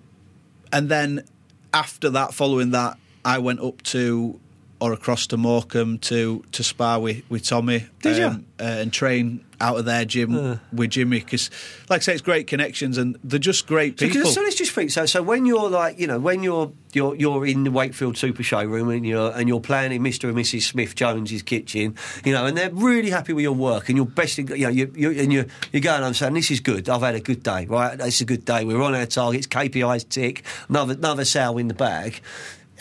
[0.71, 1.25] and then
[1.73, 4.39] after that, following that, I went up to
[4.79, 7.85] or across to Morecambe to to spar with with Tommy.
[8.01, 8.25] Did you?
[8.59, 11.49] Uh, and train out of their gym with Jimmy because,
[11.89, 14.29] like I say, it's great connections and they're just great So, people.
[14.29, 14.91] so let's just think.
[14.91, 18.43] So, so when you're like, you know, when you're you're you're in the Wakefield Super
[18.43, 20.25] Showroom and you're and you're planning Mr.
[20.29, 20.63] and Mrs.
[20.63, 21.95] Smith Jones's kitchen,
[22.25, 24.69] you know, and they're really happy with your work and you're best, in, you know,
[24.69, 26.03] you you and you you're going.
[26.03, 26.89] I'm saying this is good.
[26.89, 27.99] I've had a good day, right?
[27.99, 28.65] It's a good day.
[28.65, 29.47] We're on our targets.
[29.47, 30.43] KPIs tick.
[30.69, 32.21] Another another sale in the bag.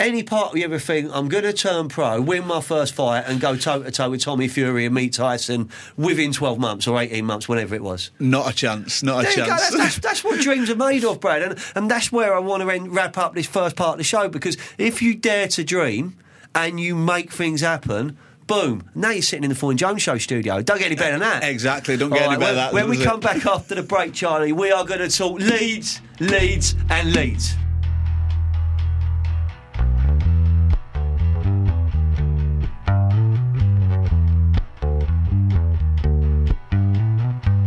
[0.02, 3.20] Any part of you ever think I'm going to turn pro, win my first fight,
[3.28, 7.00] and go toe to toe with Tommy Fury and meet Tyson within 12 months or
[7.00, 8.10] 18 months, whenever it was?
[8.18, 9.04] not a chance.
[9.04, 9.46] Not a There you go.
[9.46, 9.60] chance.
[9.62, 11.42] That's, that's, that's what dreams are made of, Brad.
[11.42, 14.04] And, and that's where I want to end, wrap up this first part of the
[14.04, 16.16] show because if you dare to dream
[16.52, 20.62] and you make things happen, boom, now you're sitting in the Foyne Jones Show studio.
[20.62, 21.44] Don't get any better than that.
[21.44, 21.96] Exactly.
[21.96, 22.72] Don't get All any better than that.
[22.74, 23.04] When, we it?
[23.04, 27.54] come back after the break, Charlie, we are going to talk Leeds, Leeds, and Leeds.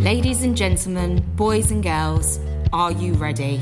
[0.06, 2.40] Ladies and gentlemen, boys and girls,
[2.72, 3.60] are you ready?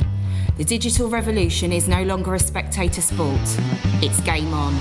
[0.58, 3.40] The digital revolution is no longer a spectator sport,
[4.04, 4.78] it's game on.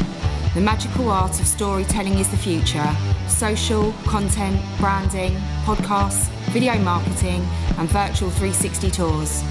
[0.55, 2.92] The magical art of storytelling is the future.
[3.29, 7.46] Social, content, branding, podcasts, video marketing,
[7.79, 9.44] and virtual 360 tours.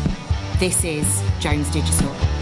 [0.60, 2.41] This is Jones Digital.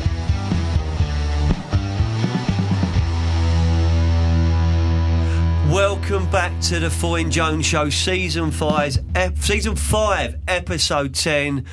[5.69, 11.65] Welcome back to the Foyne Jones Show, season five, ep- season five, episode ten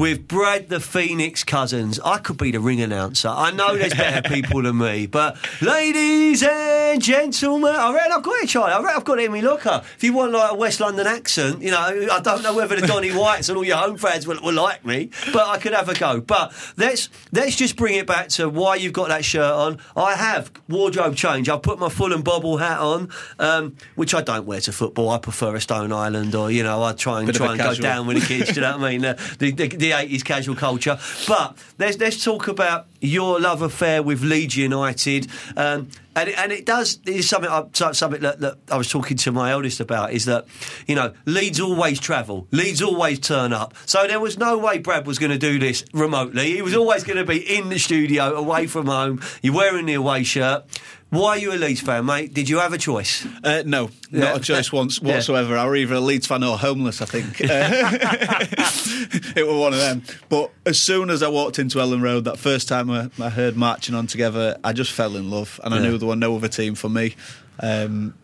[0.00, 2.00] with Brad the Phoenix Cousins.
[2.02, 3.28] I could be the ring announcer.
[3.28, 8.42] I know there's better people than me, but ladies and gentlemen, I reckon I've got
[8.42, 8.72] it, Charlie.
[8.72, 9.82] I reckon I've got it in my locker.
[9.96, 12.86] If you want like a West London accent, you know, I don't know whether the
[12.86, 15.90] Donny Whites and all your home fans will, will like me, but I could have
[15.90, 16.22] a go.
[16.22, 19.80] But let's let's just bring it back to why you've got that shirt on.
[19.94, 21.50] I have wardrobe change.
[21.50, 25.10] I've put my Fulham bobble hat on, um, which I don't wear to football.
[25.10, 27.74] I prefer a Stone Island, or you know, I try and Bit try and go
[27.74, 28.48] down with the kids.
[28.48, 29.16] do you know what I mean?
[29.40, 30.98] The, the, the, the 80s casual culture.
[31.26, 35.26] But let's, let's talk about your love affair with Leeds United.
[35.56, 36.98] Um, and it, and it does.
[37.06, 37.50] Is something.
[37.50, 40.12] I, something that, that I was talking to my eldest about.
[40.12, 40.46] Is that
[40.88, 42.48] you know Leeds always travel.
[42.50, 43.74] Leeds always turn up.
[43.86, 46.52] So there was no way Brad was going to do this remotely.
[46.52, 49.22] He was always going to be in the studio, away from home.
[49.40, 50.64] You're wearing the away shirt.
[51.10, 52.32] Why are you a Leeds fan, mate?
[52.32, 53.26] Did you have a choice?
[53.42, 54.20] Uh, no, Yeah.
[54.20, 55.14] not a choice once Yeah.
[55.16, 55.56] whatsoever.
[55.58, 57.40] I were either a Leeds fan or homeless, I think.
[57.40, 57.46] Uh,
[59.36, 60.02] it was one of them.
[60.28, 63.56] But as soon as I walked into Elland Road, that first time I, I heard
[63.56, 66.48] marching on together, I just fell in love, and I knew there were no other
[66.48, 67.16] team for me.
[67.58, 68.14] Um,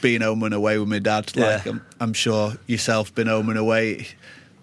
[0.00, 1.72] being home and away with my dad, like Yeah.
[1.72, 4.06] I'm, I'm sure yourself, been home and away.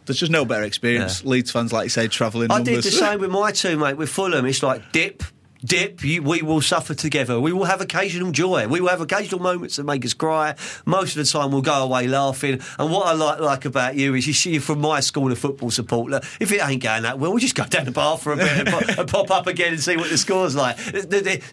[0.05, 1.21] There's just no better experience.
[1.23, 1.29] Yeah.
[1.31, 2.83] Leeds fans, like you say, travelling I numbers.
[2.83, 3.97] did the same with my two, mate.
[3.97, 5.23] With Fulham, it's like dip,
[5.63, 6.03] dip.
[6.03, 7.39] You, we will suffer together.
[7.39, 8.67] We will have occasional joy.
[8.67, 10.55] We will have occasional moments that make us cry.
[10.85, 12.61] Most of the time, we'll go away laughing.
[12.77, 15.71] And what I like like about you is you see from my school of football
[15.71, 16.11] support.
[16.11, 18.37] Look, if it ain't going that well, we'll just go down the bar for a
[18.37, 20.77] bit and, pop, and pop up again and see what the score's like.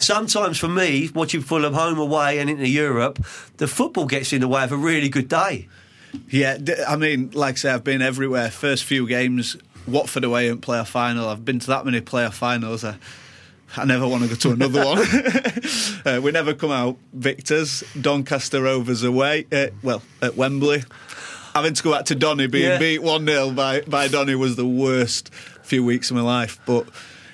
[0.01, 3.19] Sometimes for me, watching Fulham home away and into Europe,
[3.57, 5.69] the football gets in the way of a really good day.
[6.29, 8.51] Yeah, I mean, like I say, I've been everywhere.
[8.51, 11.29] First few games, Watford away in playoff final.
[11.29, 12.85] I've been to that many playoff finals.
[12.85, 12.97] I,
[13.77, 14.99] I never want to go to another one.
[16.17, 17.85] uh, we never come out victors.
[18.01, 20.83] Doncaster Rovers away, uh, well, at Wembley.
[21.55, 22.79] Having to go back to Donny being Yeah.
[22.79, 26.61] beat 1 0 by, by Donny was the worst few weeks of my life.
[26.67, 26.87] But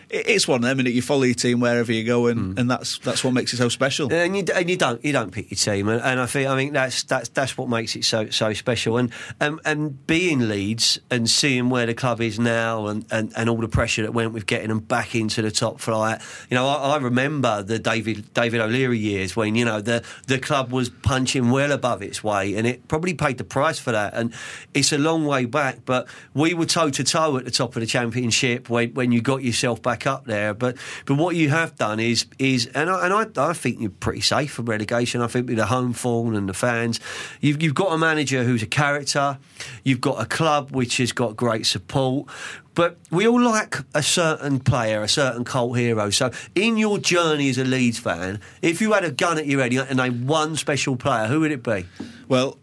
[0.09, 2.59] it's one of them, and you follow your team wherever you go, and, Hmm.
[2.59, 4.13] and that's that's what makes it so special.
[4.13, 6.57] and you, and you don't you don't pick your team, and, and I think I
[6.57, 8.97] think that's that's that's what makes it so so special.
[8.99, 13.51] And and, and being Leeds and seeing where the club is now, and, and, and
[13.51, 16.21] all the pressure that went with getting them back into the top flight.
[16.51, 20.39] You know, I, I remember the David David O'Leary years when you know the the
[20.39, 24.15] club was punching well above its weight, and it probably paid the price for that.
[24.15, 24.33] And
[24.73, 27.81] it's a long way back, but we were toe to toe at the top of
[27.81, 30.53] the championship when when you got yourself back up there.
[30.53, 33.91] But but what you have done is is and I, and I, I think you're
[33.91, 35.23] pretty safe from relegation.
[35.23, 36.99] I think with the home form and the fans,
[37.41, 39.39] you've you've got a manager who's a character.
[39.85, 42.29] You've got a club which has got great support.
[42.75, 46.11] But we all like a certain player, a certain cult hero.
[46.11, 49.63] So, in your journey as a Leeds fan, if you had a gun at your
[49.63, 51.87] head and name one special player, who would it be?
[52.29, 52.59] Well,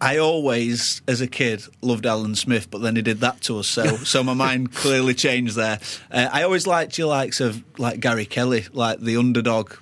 [0.00, 3.66] I always, as a kid, loved Alan Smith, but then he did that to us,
[3.66, 5.80] so so my mind clearly changed there.
[6.10, 9.72] Uh, I always liked your likes of like Gary Kelly, like the underdog,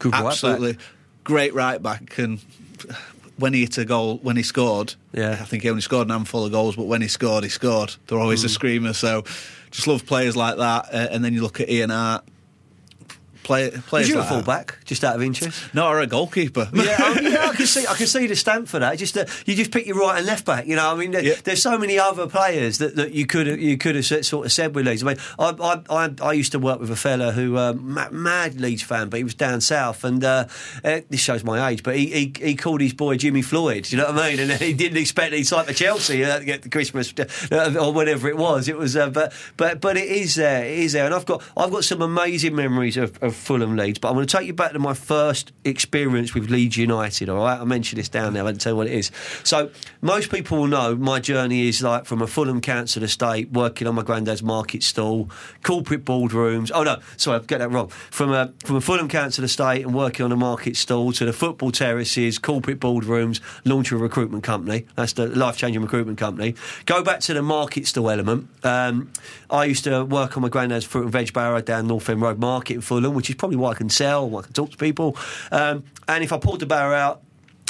[0.00, 0.76] Good right absolutely
[1.22, 2.40] great right back, and
[3.38, 5.32] when he hit a goal, when he scored, Yeah.
[5.40, 7.94] I think he only scored an handful of goals, but when he scored, he scored.
[8.06, 8.46] They're always Mm.
[8.46, 9.24] a screamer, so
[9.70, 10.86] just love players like that.
[10.92, 12.24] Uh, and then you look at Ian Harte,
[13.44, 14.34] play, Was players you a like that.
[14.34, 15.72] fullback, just out of interest?
[15.74, 16.68] No, or a goalkeeper.
[16.72, 17.86] yeah, I, yeah, I can see.
[17.86, 18.98] I can see the stamp for that.
[18.98, 20.66] Just that you just pick your right and left back.
[20.66, 21.34] You know, I mean, Yeah.
[21.44, 24.52] there's so many other players that, that you could have you could have sort of
[24.52, 25.02] said with Leeds.
[25.02, 25.50] I mean, I
[25.90, 29.08] I, I, I used to work with a fella who uh, ma- mad Leeds fan,
[29.10, 30.46] but he was down south, and uh,
[30.84, 31.82] uh, this shows my age.
[31.82, 33.90] But he, he he called his boy Jimmy Floyd.
[33.92, 34.40] You know what I mean?
[34.40, 37.92] And he didn't expect he's like the Chelsea uh, to get the Christmas uh, or
[37.92, 38.68] whatever it was.
[38.68, 40.64] It was, uh, but but but it is there.
[40.64, 43.98] It is there, and I've got I've got some amazing memories of, of Fulham Leeds.
[43.98, 47.28] But I'm going to take you back to my first experience with Leeds United.
[47.28, 48.44] All right, I mentioned this down there.
[48.44, 49.10] I didn't tell you what it is.
[49.42, 49.70] So
[50.00, 53.94] most people will know my journey is like from a Fulham council estate, working on
[53.94, 55.30] my granddad's market stall,
[55.62, 56.70] corporate boardrooms.
[56.74, 57.88] Oh no, sorry, I get that wrong.
[57.88, 61.32] From a from a Fulham council estate and working on a market stall to the
[61.32, 64.86] football terraces, corporate boardrooms, launch a recruitment company.
[64.96, 66.54] That's the life changing recruitment company.
[66.86, 68.48] Go back to the market stall element.
[68.62, 69.10] Um,
[69.50, 72.38] I used to work on my granddad's fruit and veg barrow down North End Road
[72.38, 74.76] Market in Fulham, which is probably why I can sell, why I can talk to
[74.76, 75.16] people.
[75.50, 77.22] Um, and if I pulled the barrow out,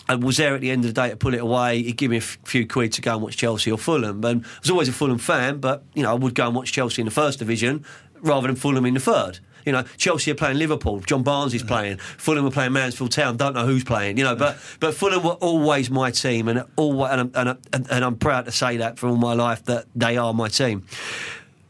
[0.09, 1.83] and was there at the end of the day to pull it away.
[1.83, 4.23] He'd give me a f- few quid to go and watch Chelsea or Fulham.
[4.25, 6.73] And I was always a Fulham fan, but you know I would go and watch
[6.73, 7.87] Chelsea in the first division
[8.21, 9.39] rather than Fulham in the third.
[9.65, 11.01] You know, Chelsea are playing Liverpool.
[11.01, 11.97] John Barnes is playing.
[11.97, 13.39] Fulham are playing Mansfield Town.
[13.39, 14.19] Don't know who's playing.
[14.19, 17.91] You know, but but Fulham were always my team, and always, and, I'm- and, and,
[17.91, 20.85] and I'm proud to say that for all my life that they are my team.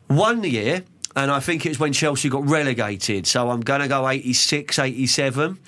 [0.08, 0.82] One year,
[1.16, 3.26] and I think it was when Chelsea got relegated.
[3.26, 5.58] So I'm going to go 86, 87.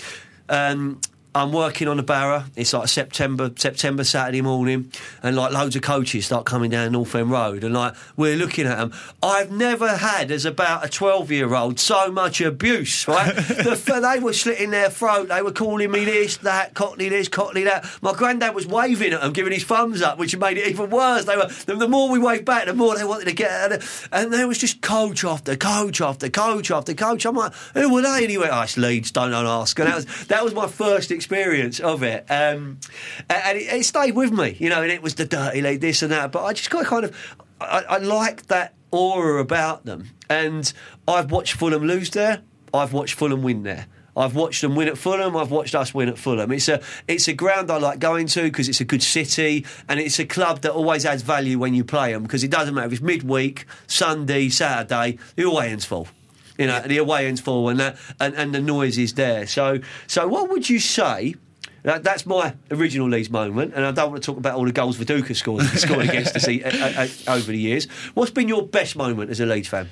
[0.48, 1.00] Um,
[1.36, 2.46] I'm working on the Barra.
[2.56, 4.90] It's like September, September Saturday morning,
[5.22, 8.66] and like loads of coaches start coming down North End Road, and like we're looking
[8.66, 8.94] at them.
[9.22, 13.06] I've never had, as about a 12 year old, so much abuse.
[13.06, 13.36] Right?
[13.36, 15.28] the, they were slitting their throat.
[15.28, 17.86] They were calling me this, that, Cockney this, Cockney that.
[18.00, 21.26] My granddad was waving at them, giving his thumbs up, which made it even worse.
[21.26, 23.72] They were the, the more we waved back, the more they wanted to get at
[23.72, 24.08] it.
[24.10, 27.26] And there was just coach after coach after coach after coach.
[27.26, 28.22] I'm like, who were they?
[28.22, 29.78] And he went, oh, it's Leeds, don't ask.
[29.78, 31.25] And that was that was my first experience
[31.80, 32.24] of it.
[32.30, 32.78] Um,
[33.28, 36.02] and it, it stayed with me, you know, and it was the dirty league, this
[36.02, 36.32] and that.
[36.32, 40.10] But I just got kind of, I, I like that aura about them.
[40.28, 40.72] And
[41.06, 42.42] I've watched Fulham lose there.
[42.74, 43.86] I've watched Fulham win there.
[44.16, 45.36] I've watched them win at Fulham.
[45.36, 46.50] I've watched us win at Fulham.
[46.50, 50.00] It's a it's a ground I like going to because it's a good city and
[50.00, 52.86] it's a club that always adds value when you play them because it doesn't matter
[52.86, 56.08] if it's midweek, Sunday, Saturday, the away end's full.
[56.58, 59.46] You know, the away end's full and that and, and the noise is there.
[59.46, 61.34] So so what would you say?
[61.82, 64.72] That, that's my original Leeds moment, and I don't want to talk about all the
[64.72, 66.48] goals Viduka scored, scored against us
[67.28, 67.86] over the years.
[68.14, 69.88] What's been your best moment as a Leeds fan?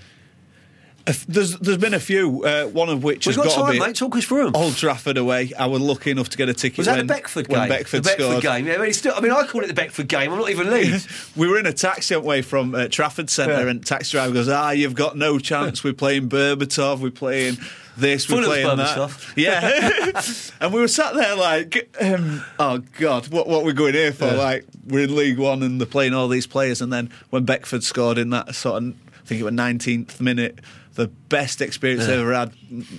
[1.29, 2.45] There's there's been a few.
[2.45, 3.97] Uh, one of which We've has got got to time, be mate.
[3.97, 4.57] Talk us through them.
[4.57, 5.53] Old Trafford away.
[5.59, 6.79] I was lucky enough to get a ticket.
[6.79, 7.59] Was that when, the Beckford game?
[7.59, 8.43] when Beckford the Beckford scored.
[8.43, 8.67] game.
[8.67, 10.33] Yeah, I mean, it's still, I mean, I call it the Beckford game.
[10.33, 11.07] I'm not even Leeds.
[11.37, 13.69] We were in a taxi away from uh, Trafford Centre, Yeah.
[13.69, 15.85] and taxi driver goes, "Ah, you've got no chance.
[15.85, 17.01] We're playing Berbatov.
[17.01, 17.59] We're playing
[17.99, 18.27] this.
[18.31, 20.23] We're playing that." Yeah,
[20.65, 24.33] and we were sat there like, um, "Oh God, what what we're going here for?"
[24.33, 27.85] Like we're in League One and they're playing all these players, and then when Beckford
[27.85, 30.61] scored in that sort of, I think it was 19th minute.
[30.95, 32.53] The best experience I've ever had.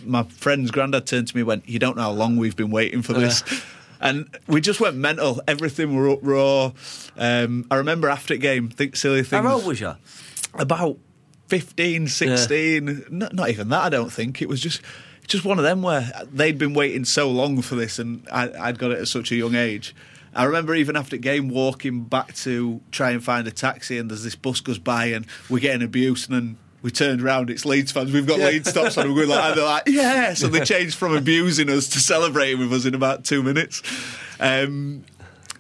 [0.06, 2.72] My friend's granddad turned to me and went, You don't know how long we've been
[2.72, 3.44] waiting for this.
[4.02, 5.42] And we just went mental.
[5.48, 6.74] Everything were uproar.
[7.18, 9.44] Um, I remember after the game, think silly things.
[9.44, 9.96] How old was you?
[10.54, 10.98] About
[11.48, 13.06] 15, 16.
[13.10, 14.42] Not, not even that, I don't think.
[14.42, 14.82] It was just
[15.28, 18.78] just one of them where they'd been waiting so long for this and I, I'd
[18.78, 19.96] got it at such a young age.
[20.36, 24.12] I remember even after the game walking back to try and find a taxi and
[24.12, 27.66] there's this bus goes by and we're getting abuse and then we turned around, it's
[27.66, 28.12] Leeds fans.
[28.14, 28.50] We've got Yeah.
[28.50, 29.10] Leeds stops on.
[29.10, 30.36] We're going like, they're like, yeah.
[30.36, 33.82] So they changed from abusing us to celebrating with us in about two minutes.
[34.40, 35.04] Um,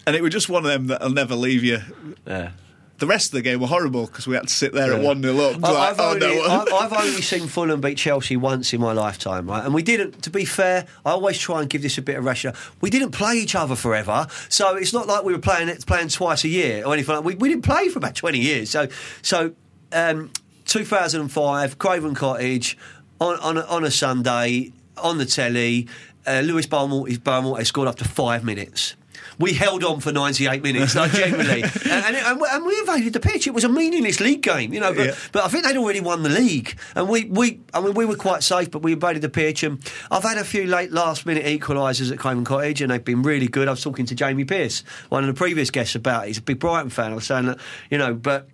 [0.06, 1.80] and it was just one of them that'll never leave you.
[2.28, 2.52] Yeah.
[3.00, 5.22] The rest of the game were horrible because we had to sit there at 1
[5.24, 5.64] 0 up.
[5.64, 6.44] I- like, I've, oh, only, no.
[6.44, 9.66] I've, I've only seen Fulham beat Chelsea once in my lifetime, right?
[9.66, 12.24] And we didn't, to be fair, I always try and give this a bit of
[12.24, 12.56] rationale.
[12.82, 16.10] We didn't play each other forever, so it's not like we were playing it playing
[16.10, 18.70] twice a year or anything like We, we didn't play for about 20 years.
[18.70, 18.88] So,
[19.24, 19.54] so
[19.92, 20.32] um,
[20.80, 22.78] 2005, Craven Cottage,
[23.22, 25.88] on, on, a, on a Sunday, on the telly,
[26.28, 28.96] uh, Luís Boa Morte, Barmore scored after five minutes.
[29.40, 33.14] We held on for 98 minutes, like generally, and, and, and, we- and we invaded
[33.14, 33.48] the pitch.
[33.48, 34.94] It was a meaningless league game, you know.
[34.94, 35.16] But, Yeah.
[35.32, 38.16] but I think they'd already won the league, and we, we, I mean, we were
[38.18, 39.64] quite safe, but we invaded the pitch.
[39.64, 39.80] And
[40.12, 43.48] I've had a few late last minute equalisers at Craven Cottage, and they've been really
[43.48, 43.68] good.
[43.70, 46.26] I was talking to Jamie Pearce, one of the previous guests, about.
[46.26, 46.28] it.
[46.28, 47.12] He's a big Brighton fan.
[47.12, 47.60] I was saying that,
[47.90, 48.48] you know, but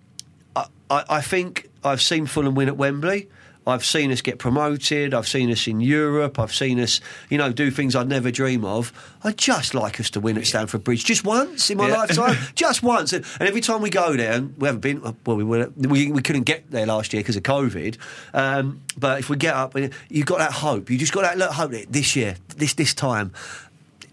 [0.56, 3.28] I, I, I think I've seen Fulham win at Wembley.
[3.64, 5.14] I've seen us get promoted.
[5.14, 6.40] I've seen us in Europe.
[6.40, 8.92] I've seen us, you know, do things I'd never dream of.
[9.22, 11.98] I'd just like us to win at Stamford Bridge just once in my Yeah.
[11.98, 13.12] lifetime, just once.
[13.12, 16.10] And, and every time we go there, and we haven't been, well, we were, we,
[16.10, 17.98] we couldn't get there last year because of COVID.
[18.34, 19.76] Um, but if we get up,
[20.08, 20.90] you've got that hope.
[20.90, 23.32] You just got that little hope that this year, this this time.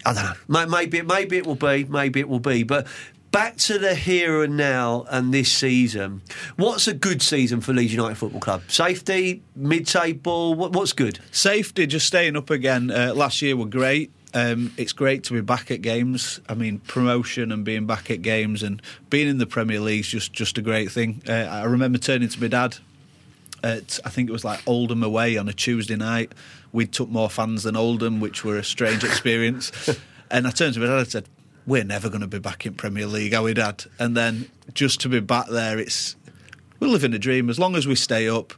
[0.05, 0.65] I don't know.
[0.67, 1.85] Maybe maybe it will be.
[1.85, 2.61] Maybe it will be.
[2.61, 2.85] But
[3.31, 6.21] back to the here and now and this season.
[6.55, 8.63] What's a good season for Leeds United Football Club?
[8.67, 10.55] Safety, mid-table.
[10.55, 11.19] What, what's good?
[11.31, 12.91] Safety, just staying up again.
[12.91, 14.11] Uh, last year were great.
[14.33, 16.39] Um, it's great to be back at games.
[16.47, 20.07] I mean, promotion and being back at games and being in the Premier League is
[20.07, 21.21] just, just a great thing.
[21.27, 22.77] Uh, I remember turning to my dad
[23.63, 26.33] at, I think it was like Oldham away on a Tuesday night.
[26.71, 29.71] We took more fans than Oldham, which were a strange experience.
[30.29, 31.25] and I turned to my dad and said,
[31.69, 33.85] We're never going to be back in Premier League, are we, Dad?
[33.99, 36.15] And then just to be back there, it's
[36.79, 37.47] we're living a dream.
[37.47, 38.55] As long as we stay up,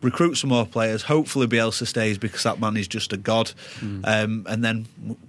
[0.00, 1.02] recruit some more players.
[1.02, 3.52] Hopefully, Bielsa stays because that man is just a god.
[4.02, 4.86] Um, and then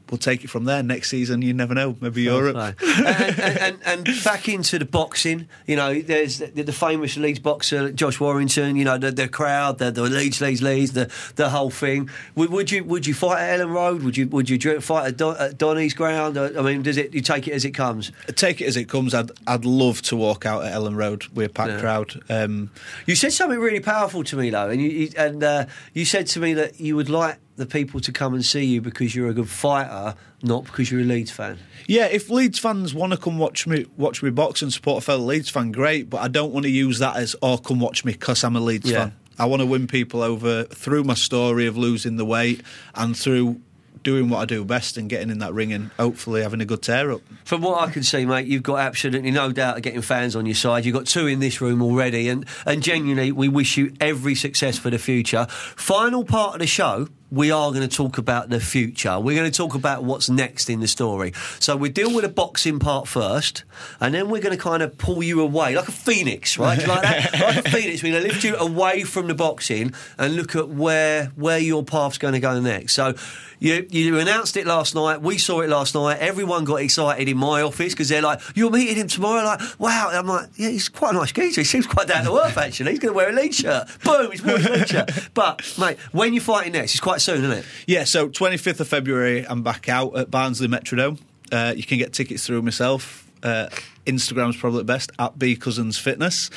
[0.10, 0.82] we'll take it from there.
[0.82, 2.56] Next season, you never know, maybe Europe.
[2.82, 7.40] and, and, and, and, back into the boxing, you know, there's the, the famous Leeds
[7.40, 8.76] boxer Josh Warrington.
[8.76, 12.10] You know, the, the crowd, the, the Leeds, Leeds, Leeds, the the whole thing.
[12.36, 14.04] Would, would you would you fight at Elland Road?
[14.04, 16.38] Would you would you fight at, Don, at Donny's ground?
[16.38, 18.12] I mean, does it you take it as it comes?
[18.36, 19.14] Take it as it comes.
[19.14, 21.80] I'd I'd love to walk out at Elland Road with a packed yeah.
[21.80, 22.22] crowd.
[22.30, 22.72] Um,
[23.06, 26.40] you said something really powerful to me though, and you, and uh, you said to
[26.40, 29.34] me that you would like the people to come and see you because you're a
[29.34, 31.58] good fighter, not because you're a Leeds fan.
[31.88, 35.06] Yeah, if Leeds fans want to come watch me watch me box and support a
[35.06, 36.10] fellow Leeds fan, great.
[36.10, 38.60] But I don't want to use that as "oh, come watch me" because I'm a
[38.60, 38.98] Leeds yeah.
[38.98, 39.16] fan.
[39.38, 42.62] I want to win people over through my story of losing the weight
[42.94, 43.62] and through
[44.04, 46.82] doing what I do best and getting in that ring and hopefully having a good
[46.82, 47.22] tear up.
[47.44, 50.46] From what I can see, mate, you've got absolutely no doubt of getting fans on
[50.46, 50.86] your side.
[50.86, 54.78] You've got two in this room already, and, and genuinely, we wish you every success
[54.78, 55.48] for the future.
[55.50, 59.20] Final part of the show we are going to talk about the future.
[59.20, 61.34] We're going to talk about what's next in the story.
[61.60, 63.64] So we deal with the boxing part first,
[64.00, 66.78] and then we're going to kind of pull you away like a phoenix, right?
[66.88, 68.04] like that, like a phoenix.
[68.04, 71.84] We're going to lift you away from the boxing and look at where where your
[71.84, 72.94] path's going to go next.
[72.94, 73.16] So
[73.60, 75.22] you, you announced it last night.
[75.22, 76.20] We saw it last night.
[76.20, 80.10] Everyone got excited in my office because they're like, "You're meeting him tomorrow." Like, wow.
[80.14, 81.62] I'm like, "Yeah, he's quite a nice geezer.
[81.62, 82.58] He seems quite down to earth.
[82.58, 83.88] Actually, he's going to wear a Leeds shirt.
[84.04, 87.44] Boom, he's wearing a Leeds shirt." But mate, when you're fighting next, it's quite soon,
[87.44, 87.66] isn't it?
[87.88, 88.04] Yeah.
[88.04, 91.20] So 25th of February, I'm back out at Barnsley Metrodome.
[91.52, 93.28] Uh, you can get tickets through myself.
[93.42, 93.68] Uh,
[94.06, 96.50] Instagram's probably the best at B Cousins Fitness.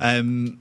[0.00, 0.58] Um,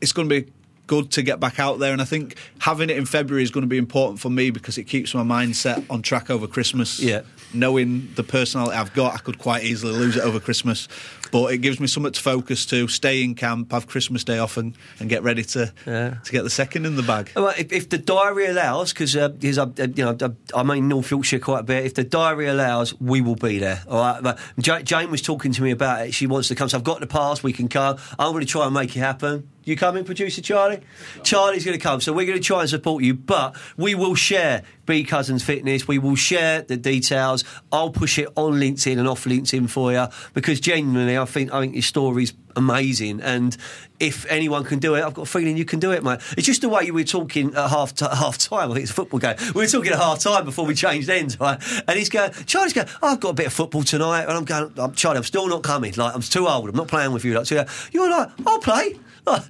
[0.00, 0.50] it's going to be
[0.86, 1.92] good to get back out there.
[1.92, 4.78] And I think having it in February is going to be important for me because
[4.78, 7.00] it keeps my mindset on track over Christmas.
[7.00, 7.22] Yeah.
[7.54, 10.88] Knowing the personality I've got, I could quite easily lose it over Christmas.
[11.32, 14.56] But it gives me something to focus to, stay in camp, have Christmas Day off,
[14.56, 16.16] and, and get ready to yeah.
[16.22, 17.32] to get the second in the bag.
[17.34, 20.16] Well, if, if the diary allows, because uh, uh, you know
[20.54, 21.86] I mean North Yorkshire quite a bit.
[21.86, 23.82] If the diary allows, we will be there.
[23.88, 24.22] All right.
[24.22, 24.38] But
[24.84, 26.14] Jane was talking to me about it.
[26.14, 27.42] She wants to come, so I've got the pass.
[27.42, 27.96] We can come.
[28.18, 29.48] I'm going to try and make it happen.
[29.64, 30.80] You coming, producer Charlie?
[31.22, 33.14] Charlie's going to come, so we're going to try and support you.
[33.14, 35.86] But we will share B Cousins Fitness.
[35.86, 37.44] We will share the details.
[37.70, 41.60] I'll push it on LinkedIn and off LinkedIn for you because genuinely, I think I
[41.60, 43.20] think your story's amazing.
[43.20, 43.56] And
[43.98, 46.20] if anyone can do it, I've got a feeling you can do it, mate.
[46.36, 48.70] It's just the way you were talking at half t- half time.
[48.70, 49.36] I think it's a football game.
[49.54, 51.62] We were talking at half time before we changed ends, right?
[51.88, 54.44] And he's going, Charlie's going, oh, I've got a bit of football tonight, and I'm
[54.44, 55.94] going, Charlie, I'm still not coming.
[55.96, 56.68] Like I'm too old.
[56.68, 57.34] I'm not playing with you.
[57.34, 58.98] Like, so you're like, I'll play.
[59.24, 59.46] Oh,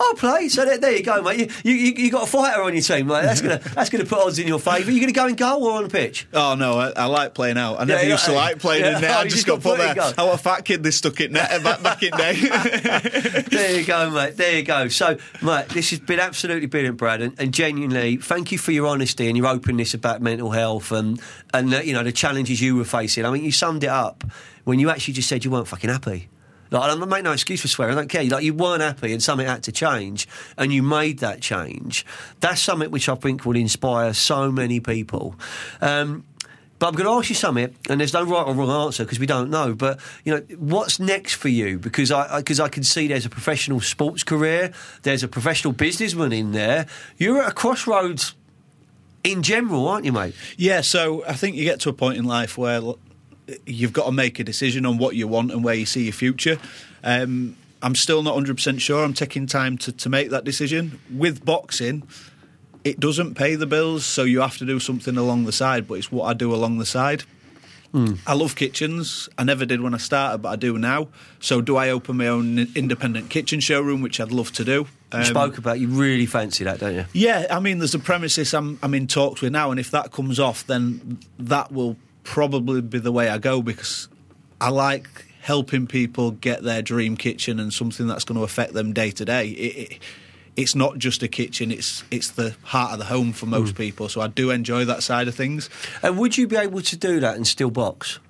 [0.00, 0.48] I'll play.
[0.48, 1.50] So there, there, you go, mate.
[1.64, 3.22] You, you, you got a fighter on your team, mate.
[3.22, 4.90] That's gonna that's gonna put odds in your favour.
[4.90, 6.26] You gonna go in goal or on the pitch?
[6.34, 7.78] Oh no, I, I like playing out.
[7.80, 9.10] I never yeah, used to like playing yeah, in net.
[9.12, 10.14] Oh, I just got, got put there.
[10.18, 10.82] I was a fat kid.
[10.82, 12.34] They stuck it net back back in day.
[13.50, 14.36] there you go, mate.
[14.36, 14.88] There you go.
[14.88, 18.88] So, mate, this has been absolutely brilliant, Brad, and, and genuinely, thank you for your
[18.88, 21.20] honesty and your openness about mental health and
[21.52, 23.24] and uh, you know the challenges you were facing.
[23.24, 24.24] I mean, you summed it up
[24.64, 26.30] when you actually just said you weren't fucking happy.
[26.74, 27.96] Like, I make no excuse for swearing.
[27.96, 28.24] I don't care.
[28.24, 30.26] Like, you weren't happy and something had to change,
[30.58, 32.04] and you made that change.
[32.40, 35.36] That's something which I think will inspire so many people.
[35.80, 36.24] Um,
[36.80, 39.20] but I'm going to ask you something, and there's no right or wrong answer because
[39.20, 39.74] we don't know.
[39.74, 41.78] But you know, what's next for you?
[41.78, 44.72] Because I because I, I, can see there's a professional sports career,
[45.02, 46.86] there's a professional businessman in there.
[47.16, 48.34] You're at a crossroads
[49.22, 50.34] in general, aren't you, mate?
[50.56, 50.80] Yeah.
[50.80, 52.82] So I think you get to a point in life where
[53.66, 56.12] you've got to make a decision on what you want and where you see your
[56.12, 56.58] future.
[57.02, 59.04] Um, I'm still not 100% sure.
[59.04, 61.00] I'm taking time to, to make that decision.
[61.14, 62.08] With boxing,
[62.82, 65.94] it doesn't pay the bills, so you have to do something along the side, but
[65.94, 67.24] it's what I do along the side.
[67.92, 68.18] Mm.
[68.26, 69.28] I love kitchens.
[69.38, 71.08] I never did when I started, but I do now.
[71.38, 74.88] So, do I open my own independent kitchen showroom, which I'd love to do?
[75.12, 77.04] Um, you spoke about you really fancy that, don't you?
[77.12, 80.10] Yeah, I mean, there's a premises I'm, I'm in talks with now, and if that
[80.10, 84.08] comes off, then that will probably be the way I go because
[84.60, 88.92] I like helping people get their dream kitchen and something that's going to affect them
[88.92, 90.00] day to day.
[90.56, 93.78] It's not just a kitchen; it's it's the heart of the home for most mm.
[93.78, 94.08] people.
[94.08, 95.68] So I do enjoy that side of things.
[96.02, 98.20] And would you be able to do that and still box?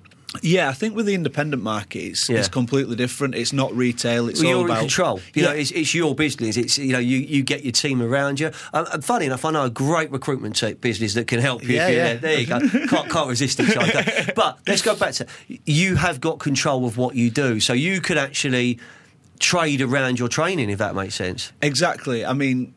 [0.41, 2.39] Yeah, I think with the independent market, it's, yeah.
[2.39, 3.35] it's completely different.
[3.35, 4.29] It's not retail.
[4.29, 5.19] It's well, all you're about in control.
[5.33, 5.49] You yeah.
[5.49, 6.57] know, it's, it's, your business.
[6.57, 8.51] It's you know, you, you get your team around you.
[8.73, 11.75] Um, and funny enough, I know a great recruitment business that can help you.
[11.75, 12.13] Yeah, yeah.
[12.15, 12.59] There you go.
[12.87, 14.31] can't, can't resist each other.
[14.35, 15.27] but let's go back to
[15.65, 18.79] you have got control of what you do, so you could actually
[19.39, 21.51] trade around your training if that makes sense.
[21.61, 22.25] Exactly.
[22.25, 22.73] I mean,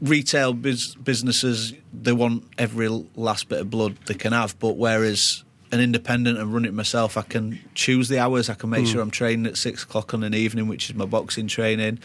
[0.00, 5.43] retail biz- businesses they want every last bit of blood they can have, but whereas
[5.74, 8.48] an independent and run it myself, I can choose the hours.
[8.48, 8.92] I can make Hmm.
[8.92, 11.98] sure I'm training at six o'clock on an evening, which is my boxing training.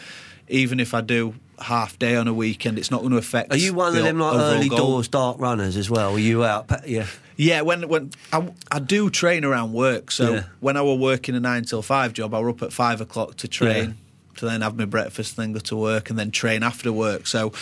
[0.49, 3.53] Even if I do half day on a weekend, it's not going to affect.
[3.53, 4.78] Are you one of them like early goal.
[4.80, 6.13] doors dark runners as well?
[6.15, 6.70] Are you out?
[6.88, 7.05] Yeah.
[7.38, 10.11] Yeah, when when I, I do train around work.
[10.11, 10.43] So Yeah.
[10.59, 13.38] when I were working a nine till five job, I were up at five o'clock
[13.38, 14.38] to train, Yeah.
[14.39, 17.28] to then have my breakfast, then go to work, and then train after work.
[17.28, 17.53] So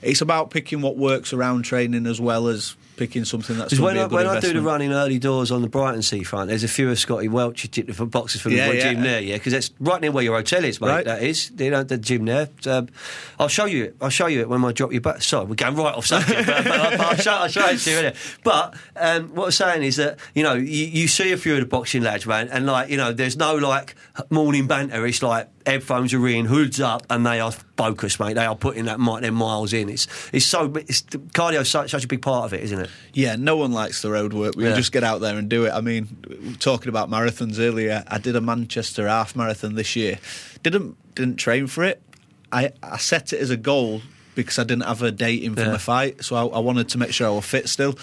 [0.00, 4.04] it's about picking what works around training as well as picking something that's when, I,
[4.08, 6.98] when I do the running early doors on the Brighton seafront, there's a few of
[6.98, 8.92] Scotty Welch for boxes from Yeah, the yeah.
[8.92, 10.88] gym there, yeah, because that's right near where your hotel is, mate.
[10.88, 11.04] Right.
[11.06, 12.50] That is, you know, the gym there.
[12.66, 12.88] Um,
[13.38, 13.96] I'll show you it.
[14.02, 15.22] I'll show you it when I drop you back.
[15.22, 17.90] Sorry, we're going right off subject, but, but, but I'll, show, I'll show it to
[17.90, 17.96] you.
[17.96, 18.38] innit?
[18.44, 21.60] But um, what I'm saying is that you know you, you see a few of
[21.60, 23.94] the boxing lads, man, and like you know, there's no like
[24.28, 25.06] morning banter.
[25.06, 28.34] It's like headphones are in, hoods up, and they are focused, mate.
[28.34, 29.88] They are putting that their miles in.
[29.88, 32.90] It's it's so it's cardio such such a big part of it, isn't it?
[33.12, 34.56] Yeah, no one likes the road work.
[34.56, 34.74] We Yeah.
[34.74, 35.70] just get out there and do it.
[35.70, 40.18] I mean, talking about marathons earlier, I did a Manchester half marathon this year.
[40.62, 42.02] Didn't didn't train for it.
[42.52, 44.02] I, I set it as a goal
[44.34, 45.72] because I didn't have a date in for Yeah.
[45.72, 47.96] my fight, so I, I wanted to make sure I was fit still.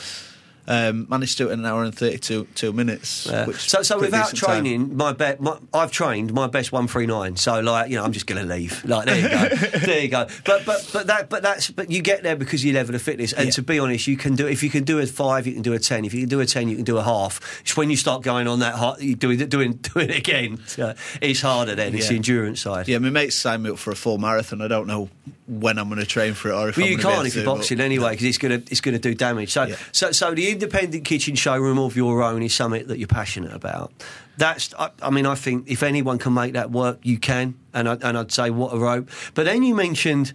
[0.69, 3.25] Um, managed to do it in an hour and thirty-two two minutes.
[3.25, 3.45] Yeah.
[3.45, 4.63] Which So, so without decent time.
[4.63, 7.37] training, my bet, my, I've trained my best one three nine.
[7.37, 8.83] So, like, you know, I'm just going to leave.
[8.83, 9.55] Like, there you go,
[9.85, 10.27] there you go.
[10.45, 13.31] But, but, but that, but that's, but you get there because you level of fitness.
[13.31, 13.51] And Yeah.
[13.51, 15.71] to be honest, you can do if you can do a five, you can do
[15.73, 16.03] a ten.
[16.03, 17.39] If you can do a ten, you can do a half.
[17.61, 20.59] It's when you start going on that hard, doing doing doing it again.
[20.67, 21.95] So it's harder then.
[21.95, 22.09] It's Yeah.
[22.09, 22.89] the endurance side.
[22.89, 24.61] Yeah, my mates signed me up for a full marathon.
[24.61, 25.09] I don't know
[25.47, 27.45] when I'm going to train for it or if Well, I'm you can't if you're
[27.45, 29.53] boxing anyway because it's going to it's going to do damage.
[29.53, 33.53] So, so so the independent kitchen showroom of your own is something that you're passionate
[33.53, 33.91] about.
[34.37, 37.55] That's I, I mean I think if anyone can make that work, you can.
[37.73, 39.09] And I, and I'd say what a rope.
[39.33, 40.33] But then you mentioned.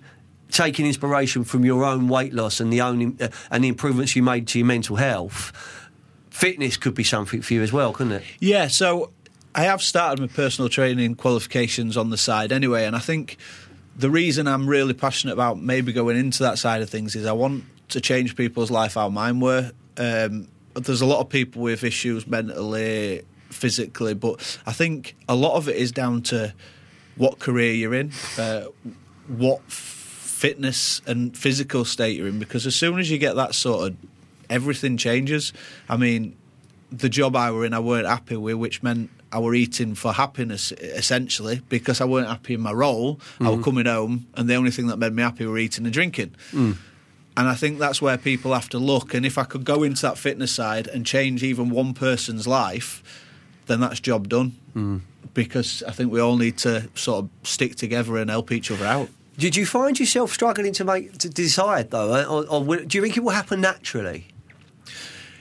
[0.50, 4.22] Taking inspiration from your own weight loss and the own uh, and the improvements you
[4.22, 5.50] made to your mental health,
[6.28, 8.22] fitness could be something for you as well, couldn't it?
[8.38, 9.12] Yeah, so
[9.54, 13.38] I have started my personal training qualifications on the side anyway, and I think
[13.96, 17.32] the reason I'm really passionate about maybe going into that side of things is I
[17.32, 19.72] want to change people's life how mine were.
[19.96, 25.56] Um, there's a lot of people with issues mentally, physically, but I think a lot
[25.56, 26.54] of it is down to
[27.16, 28.64] what career you're in, uh,
[29.28, 33.88] what fitness and physical state you're in, because as soon as you get that sort
[33.88, 33.96] of
[34.52, 35.52] everything changes.
[35.88, 36.36] I mean,
[36.90, 40.12] the job I were in, I weren't happy with, which meant I were eating for
[40.12, 43.18] happiness essentially because I weren't happy in my role.
[43.40, 45.92] I was coming home, and the only thing that made me happy were eating and
[45.92, 46.34] drinking.
[47.36, 49.14] And I think that's where people have to look.
[49.14, 53.02] And if I could go into that fitness side and change even one person's life,
[53.66, 55.02] then that's job done.
[55.32, 58.84] Because I think we all need to sort of stick together and help each other
[58.84, 59.08] out.
[59.38, 63.16] Did you find yourself struggling to make to decide though, or, or do you think
[63.16, 64.26] it will happen naturally?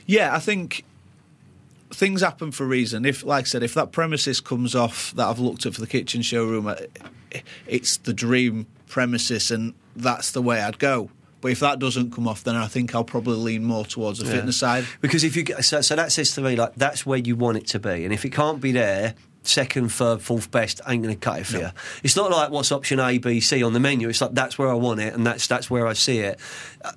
[0.05, 0.85] Yeah, I think
[1.89, 3.05] things happen for a reason.
[3.05, 5.87] If, like I said, if that premises comes off that I've looked at for the
[5.87, 6.75] kitchen showroom, uh,
[7.67, 11.09] it's the dream premises, and that's the way I'd go.
[11.41, 14.25] But if that doesn't come off, then I think I'll probably lean more towards the
[14.25, 14.85] fitness side.
[15.01, 17.57] Because if you get, so, so that says to me like that's where you want
[17.57, 21.15] it to be, and if it can't be there, second, third, fourth best ain't going
[21.15, 21.69] to cut it for you.
[22.03, 24.07] It's not like what's option A, B, C on the menu.
[24.07, 26.39] It's like that's where I want it, and that's that's where I see it.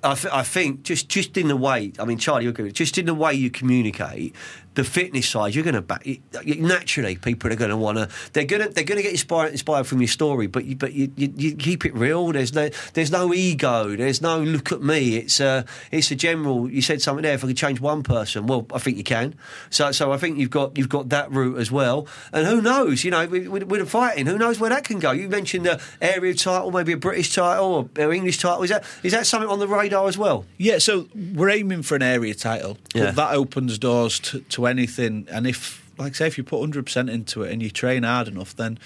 [0.03, 2.65] I, I think just just in the way, I mean, Charlie, you agree?
[2.65, 4.35] with- Just in the way you communicate.
[4.75, 6.21] The fitness side, you're going to back you-
[6.59, 7.15] naturally.
[7.15, 8.09] People are going to want to.
[8.33, 8.69] They're going to.
[8.69, 11.55] They're going to get inspired, inspired from your story, but you, but you, you, you
[11.55, 12.31] keep it real.
[12.31, 12.69] There's no.
[12.93, 13.95] There's no ego.
[13.95, 15.17] There's no look at me.
[15.17, 15.65] It's a.
[15.91, 16.69] It's a general.
[16.69, 17.33] You said something there.
[17.33, 19.35] If I could change one person, well, I think you can.
[19.69, 22.07] So, so I think you've got you've got that route as well.
[22.31, 23.03] And who knows?
[23.03, 25.11] You know, with, with, with the fighting, who knows where that can go?
[25.11, 28.63] You mentioned the area title, maybe a British title or, English title.
[28.63, 30.45] Is that is that something on the radar as well?
[30.57, 32.77] Yeah, so we're aiming for an area title.
[32.93, 33.05] Yeah.
[33.05, 35.27] But that opens doors to, to anything.
[35.29, 38.55] And if, like say, if you put 100% into it and you train hard enough,
[38.55, 38.79] then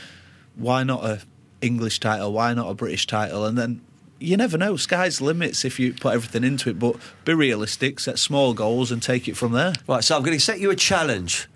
[0.55, 1.21] why not a
[1.61, 2.33] English title?
[2.33, 3.45] Why not a British title?
[3.45, 3.81] And then
[4.19, 4.75] you never know.
[4.75, 6.79] Sky's limits if you put everything into it.
[6.79, 9.73] But be realistic, set small goals, and take it from there.
[9.87, 11.47] Right, so I'm going to set you a challenge,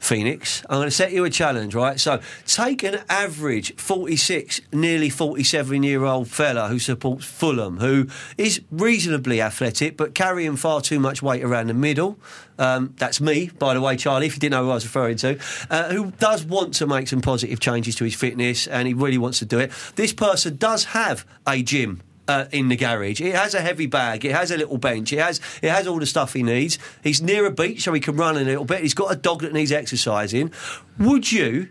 [0.00, 0.64] Phoenix.
[0.68, 2.00] I'm going to set you a challenge, right?
[2.00, 8.60] So take an average 46, nearly 47 year old fella who supports Fulham, who is
[8.70, 12.18] reasonably athletic but carrying far too much weight around the middle.
[12.58, 15.16] Um, that's me, by the way, Charlie, if you didn't know who I was referring
[15.18, 15.38] to,
[15.70, 19.18] uh, who does want to make some positive changes to his fitness and he really
[19.18, 19.70] wants to do it.
[19.96, 23.20] This person does have a gym uh, in the garage.
[23.20, 24.24] It has a heavy bag.
[24.24, 25.12] It has a little bench.
[25.12, 26.78] It has it has all the stuff he needs.
[27.02, 28.80] He's near a beach, so he can run a little bit.
[28.80, 30.52] He's got a dog that needs exercising.
[30.98, 31.68] Would you?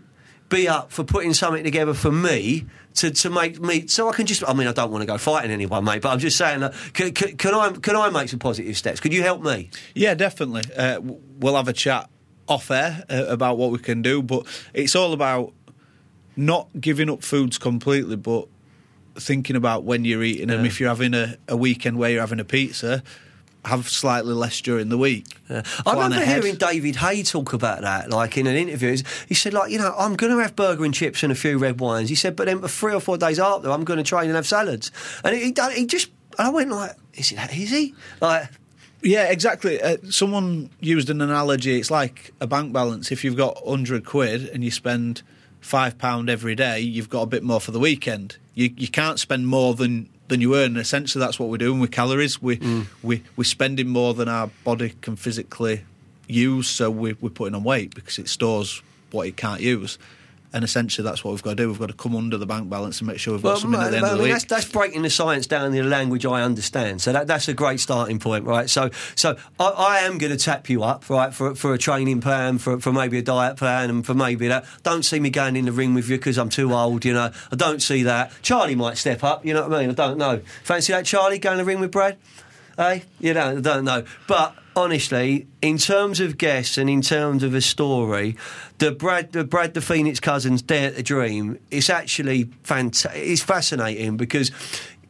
[0.48, 4.26] be up for putting something together for me to, to make me so I can
[4.26, 6.58] just I mean I don't want to go fighting anyone mate but I'm just saying
[6.58, 9.70] that can, can, can I can I make some positive steps could you help me
[9.94, 10.62] Yeah, definitely.
[10.76, 11.00] Uh,
[11.38, 12.10] we'll have a chat
[12.50, 14.44] off air uh, about what we can do, but
[14.74, 15.54] it's all about
[16.36, 18.48] not giving up foods completely, but
[19.20, 20.64] thinking about when you're eating them.
[20.64, 23.02] If you're having a, a weekend where you're having a pizza,
[23.64, 25.26] have slightly less during the week.
[25.50, 25.62] I
[25.92, 26.42] remember ahead.
[26.42, 28.96] hearing David Haye talk about that, like in an interview.
[29.28, 31.58] He said, like, you know, I'm going to have burger and chips and a few
[31.58, 32.08] red wines.
[32.08, 34.36] He said, but then for three or four days after, I'm going to train and
[34.36, 34.90] have salads.
[35.24, 37.94] And he, he, he just, and I went like, is it that easy?
[38.20, 38.48] Like,
[39.02, 39.80] Yeah, exactly.
[39.80, 41.78] Uh, someone used an analogy.
[41.78, 43.10] It's like a bank balance.
[43.10, 45.22] If you've got hundred quid and you spend
[45.60, 48.36] five pound every day, you've got a bit more for the weekend.
[48.60, 50.76] You you can't spend more than than you earn.
[50.76, 52.42] Essentially, that's what we're doing with calories.
[52.42, 52.86] We mm.
[53.02, 55.84] we we're spending more than our body can physically
[56.26, 56.68] use.
[56.68, 58.82] So we, we're putting on weight because it stores
[59.12, 59.98] what it can't use.
[60.52, 61.68] And essentially, that's what we've got to do.
[61.68, 63.90] We've got to come under the bank balance and make sure we've got something at
[63.90, 64.32] the end I of the mean, week.
[64.32, 67.00] that's, that's breaking the science down in a language I understand.
[67.00, 68.68] So that, that's a great starting point, right?
[68.68, 72.20] So, so I, I am going to tap you up, right, for for a training
[72.20, 74.64] plan, for for maybe a diet plan, and for maybe that.
[74.82, 77.30] Don't see me going in the ring with you because I'm too old, you know.
[77.52, 78.32] I don't see that.
[78.42, 79.90] Charlie might step up, you know what I mean?
[79.90, 80.40] I don't know.
[80.64, 82.16] Fancy that, Charlie, going in the ring with Brad?
[82.76, 84.04] Hey, you know, I don't know.
[84.26, 88.36] But honestly, in terms of guests and in terms of a story,
[88.78, 94.16] the Brad, the Brad the Phoenix Cousins Dare the Dream, it's actually fanta- It's fascinating
[94.16, 94.50] because,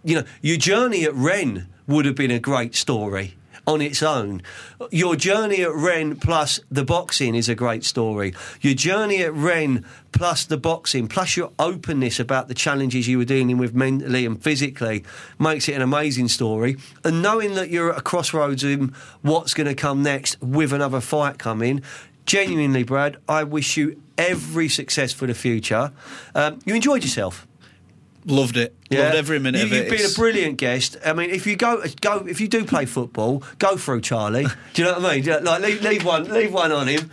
[0.04, 3.36] you know, your journey at Wren would have been a great story
[3.70, 4.42] on its own.
[4.90, 8.34] Your journey at Wren plus the boxing is a great story.
[8.60, 13.24] Your journey at Wren plus the boxing, plus your openness about the challenges you were
[13.24, 15.04] dealing with mentally and physically,
[15.38, 16.76] makes it an amazing story.
[17.04, 18.92] And knowing that you're at a crossroads in
[19.22, 21.82] what's going to come next with another fight coming,
[22.26, 25.92] genuinely, Brad, I wish you every success for the future.
[26.34, 27.46] Um, you enjoyed yourself.
[28.26, 28.74] Loved it.
[28.90, 29.88] Loved every minute you, of it.
[29.90, 30.96] You've been a brilliant guest.
[31.06, 34.46] I mean, if you go, go, if you do play football, go through Charlie.
[34.74, 35.24] Do you know what I mean?
[35.24, 37.10] You- Like, leave, leave one, leave one on him.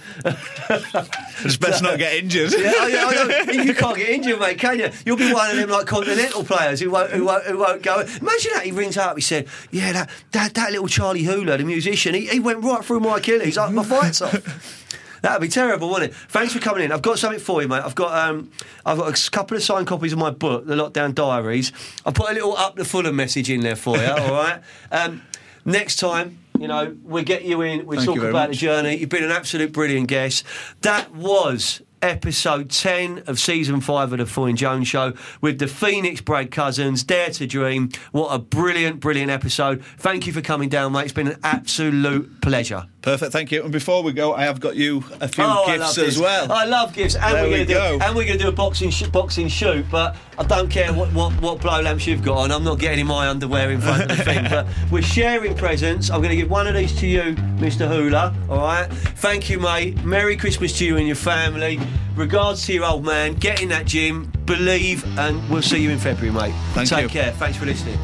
[1.45, 2.51] It's best not get injured.
[2.57, 3.51] Yeah, I, I.
[3.51, 4.89] You can't get injured, mate, can you?
[5.05, 7.99] You'll be one of them like continental players who won't, who won't, who won't go.
[8.01, 9.15] Imagine that he rings up.
[9.15, 12.83] He said, "Yeah, that that, that little Charlie Hula, the musician, he, he went right
[12.83, 13.55] through my Achilles.
[13.55, 14.85] Like, my fight's off."
[15.21, 16.15] That'd be terrible, wouldn't it?
[16.29, 16.91] Thanks for coming in.
[16.91, 17.83] I've got something for you, mate.
[17.83, 18.51] I've got um,
[18.85, 21.71] I've got a couple of signed copies of my book, The Lockdown Diaries.
[22.05, 24.05] I put a little up the Fulham message in there for you.
[24.07, 24.61] all right.
[24.91, 25.21] Um,
[25.65, 26.39] next time.
[26.59, 28.95] You know, we get you in, we Thank talk about the journey.
[28.95, 30.43] You've been an absolute brilliant guest.
[30.81, 36.21] That was episode 10 of season 5 of the Foyne Jones Show with the Phoenix
[36.21, 37.89] Brad Cousins, Dare to Dream.
[38.11, 39.83] What a brilliant, brilliant episode.
[39.97, 41.03] Thank you for coming down, mate.
[41.05, 42.85] It's been an absolute pleasure.
[43.01, 43.63] Perfect, thank you.
[43.63, 46.51] And before we go, I have got you a few Oh, gifts as well.
[46.51, 47.99] I love gifts, and There we're going to do go.
[48.05, 49.85] and we're going to do a boxing sh- boxing shoot.
[49.89, 52.51] But I don't care what, what what blow lamps you've got on.
[52.51, 54.43] I'm not getting in my underwear in front of the thing.
[54.49, 56.09] But we're sharing presents.
[56.09, 57.21] I'm going to give one of these to you,
[57.59, 57.87] Mr.
[57.87, 58.35] Hula.
[58.49, 58.87] All right.
[58.91, 60.03] Thank you, mate.
[60.03, 61.79] Merry Christmas to you and your family.
[62.15, 63.35] Regards to your old man.
[63.35, 64.31] Get in that gym.
[64.45, 66.55] Believe, and we'll see you in February, mate.
[66.73, 67.09] Thank Take you.
[67.09, 67.31] care.
[67.33, 67.99] Thanks for listening.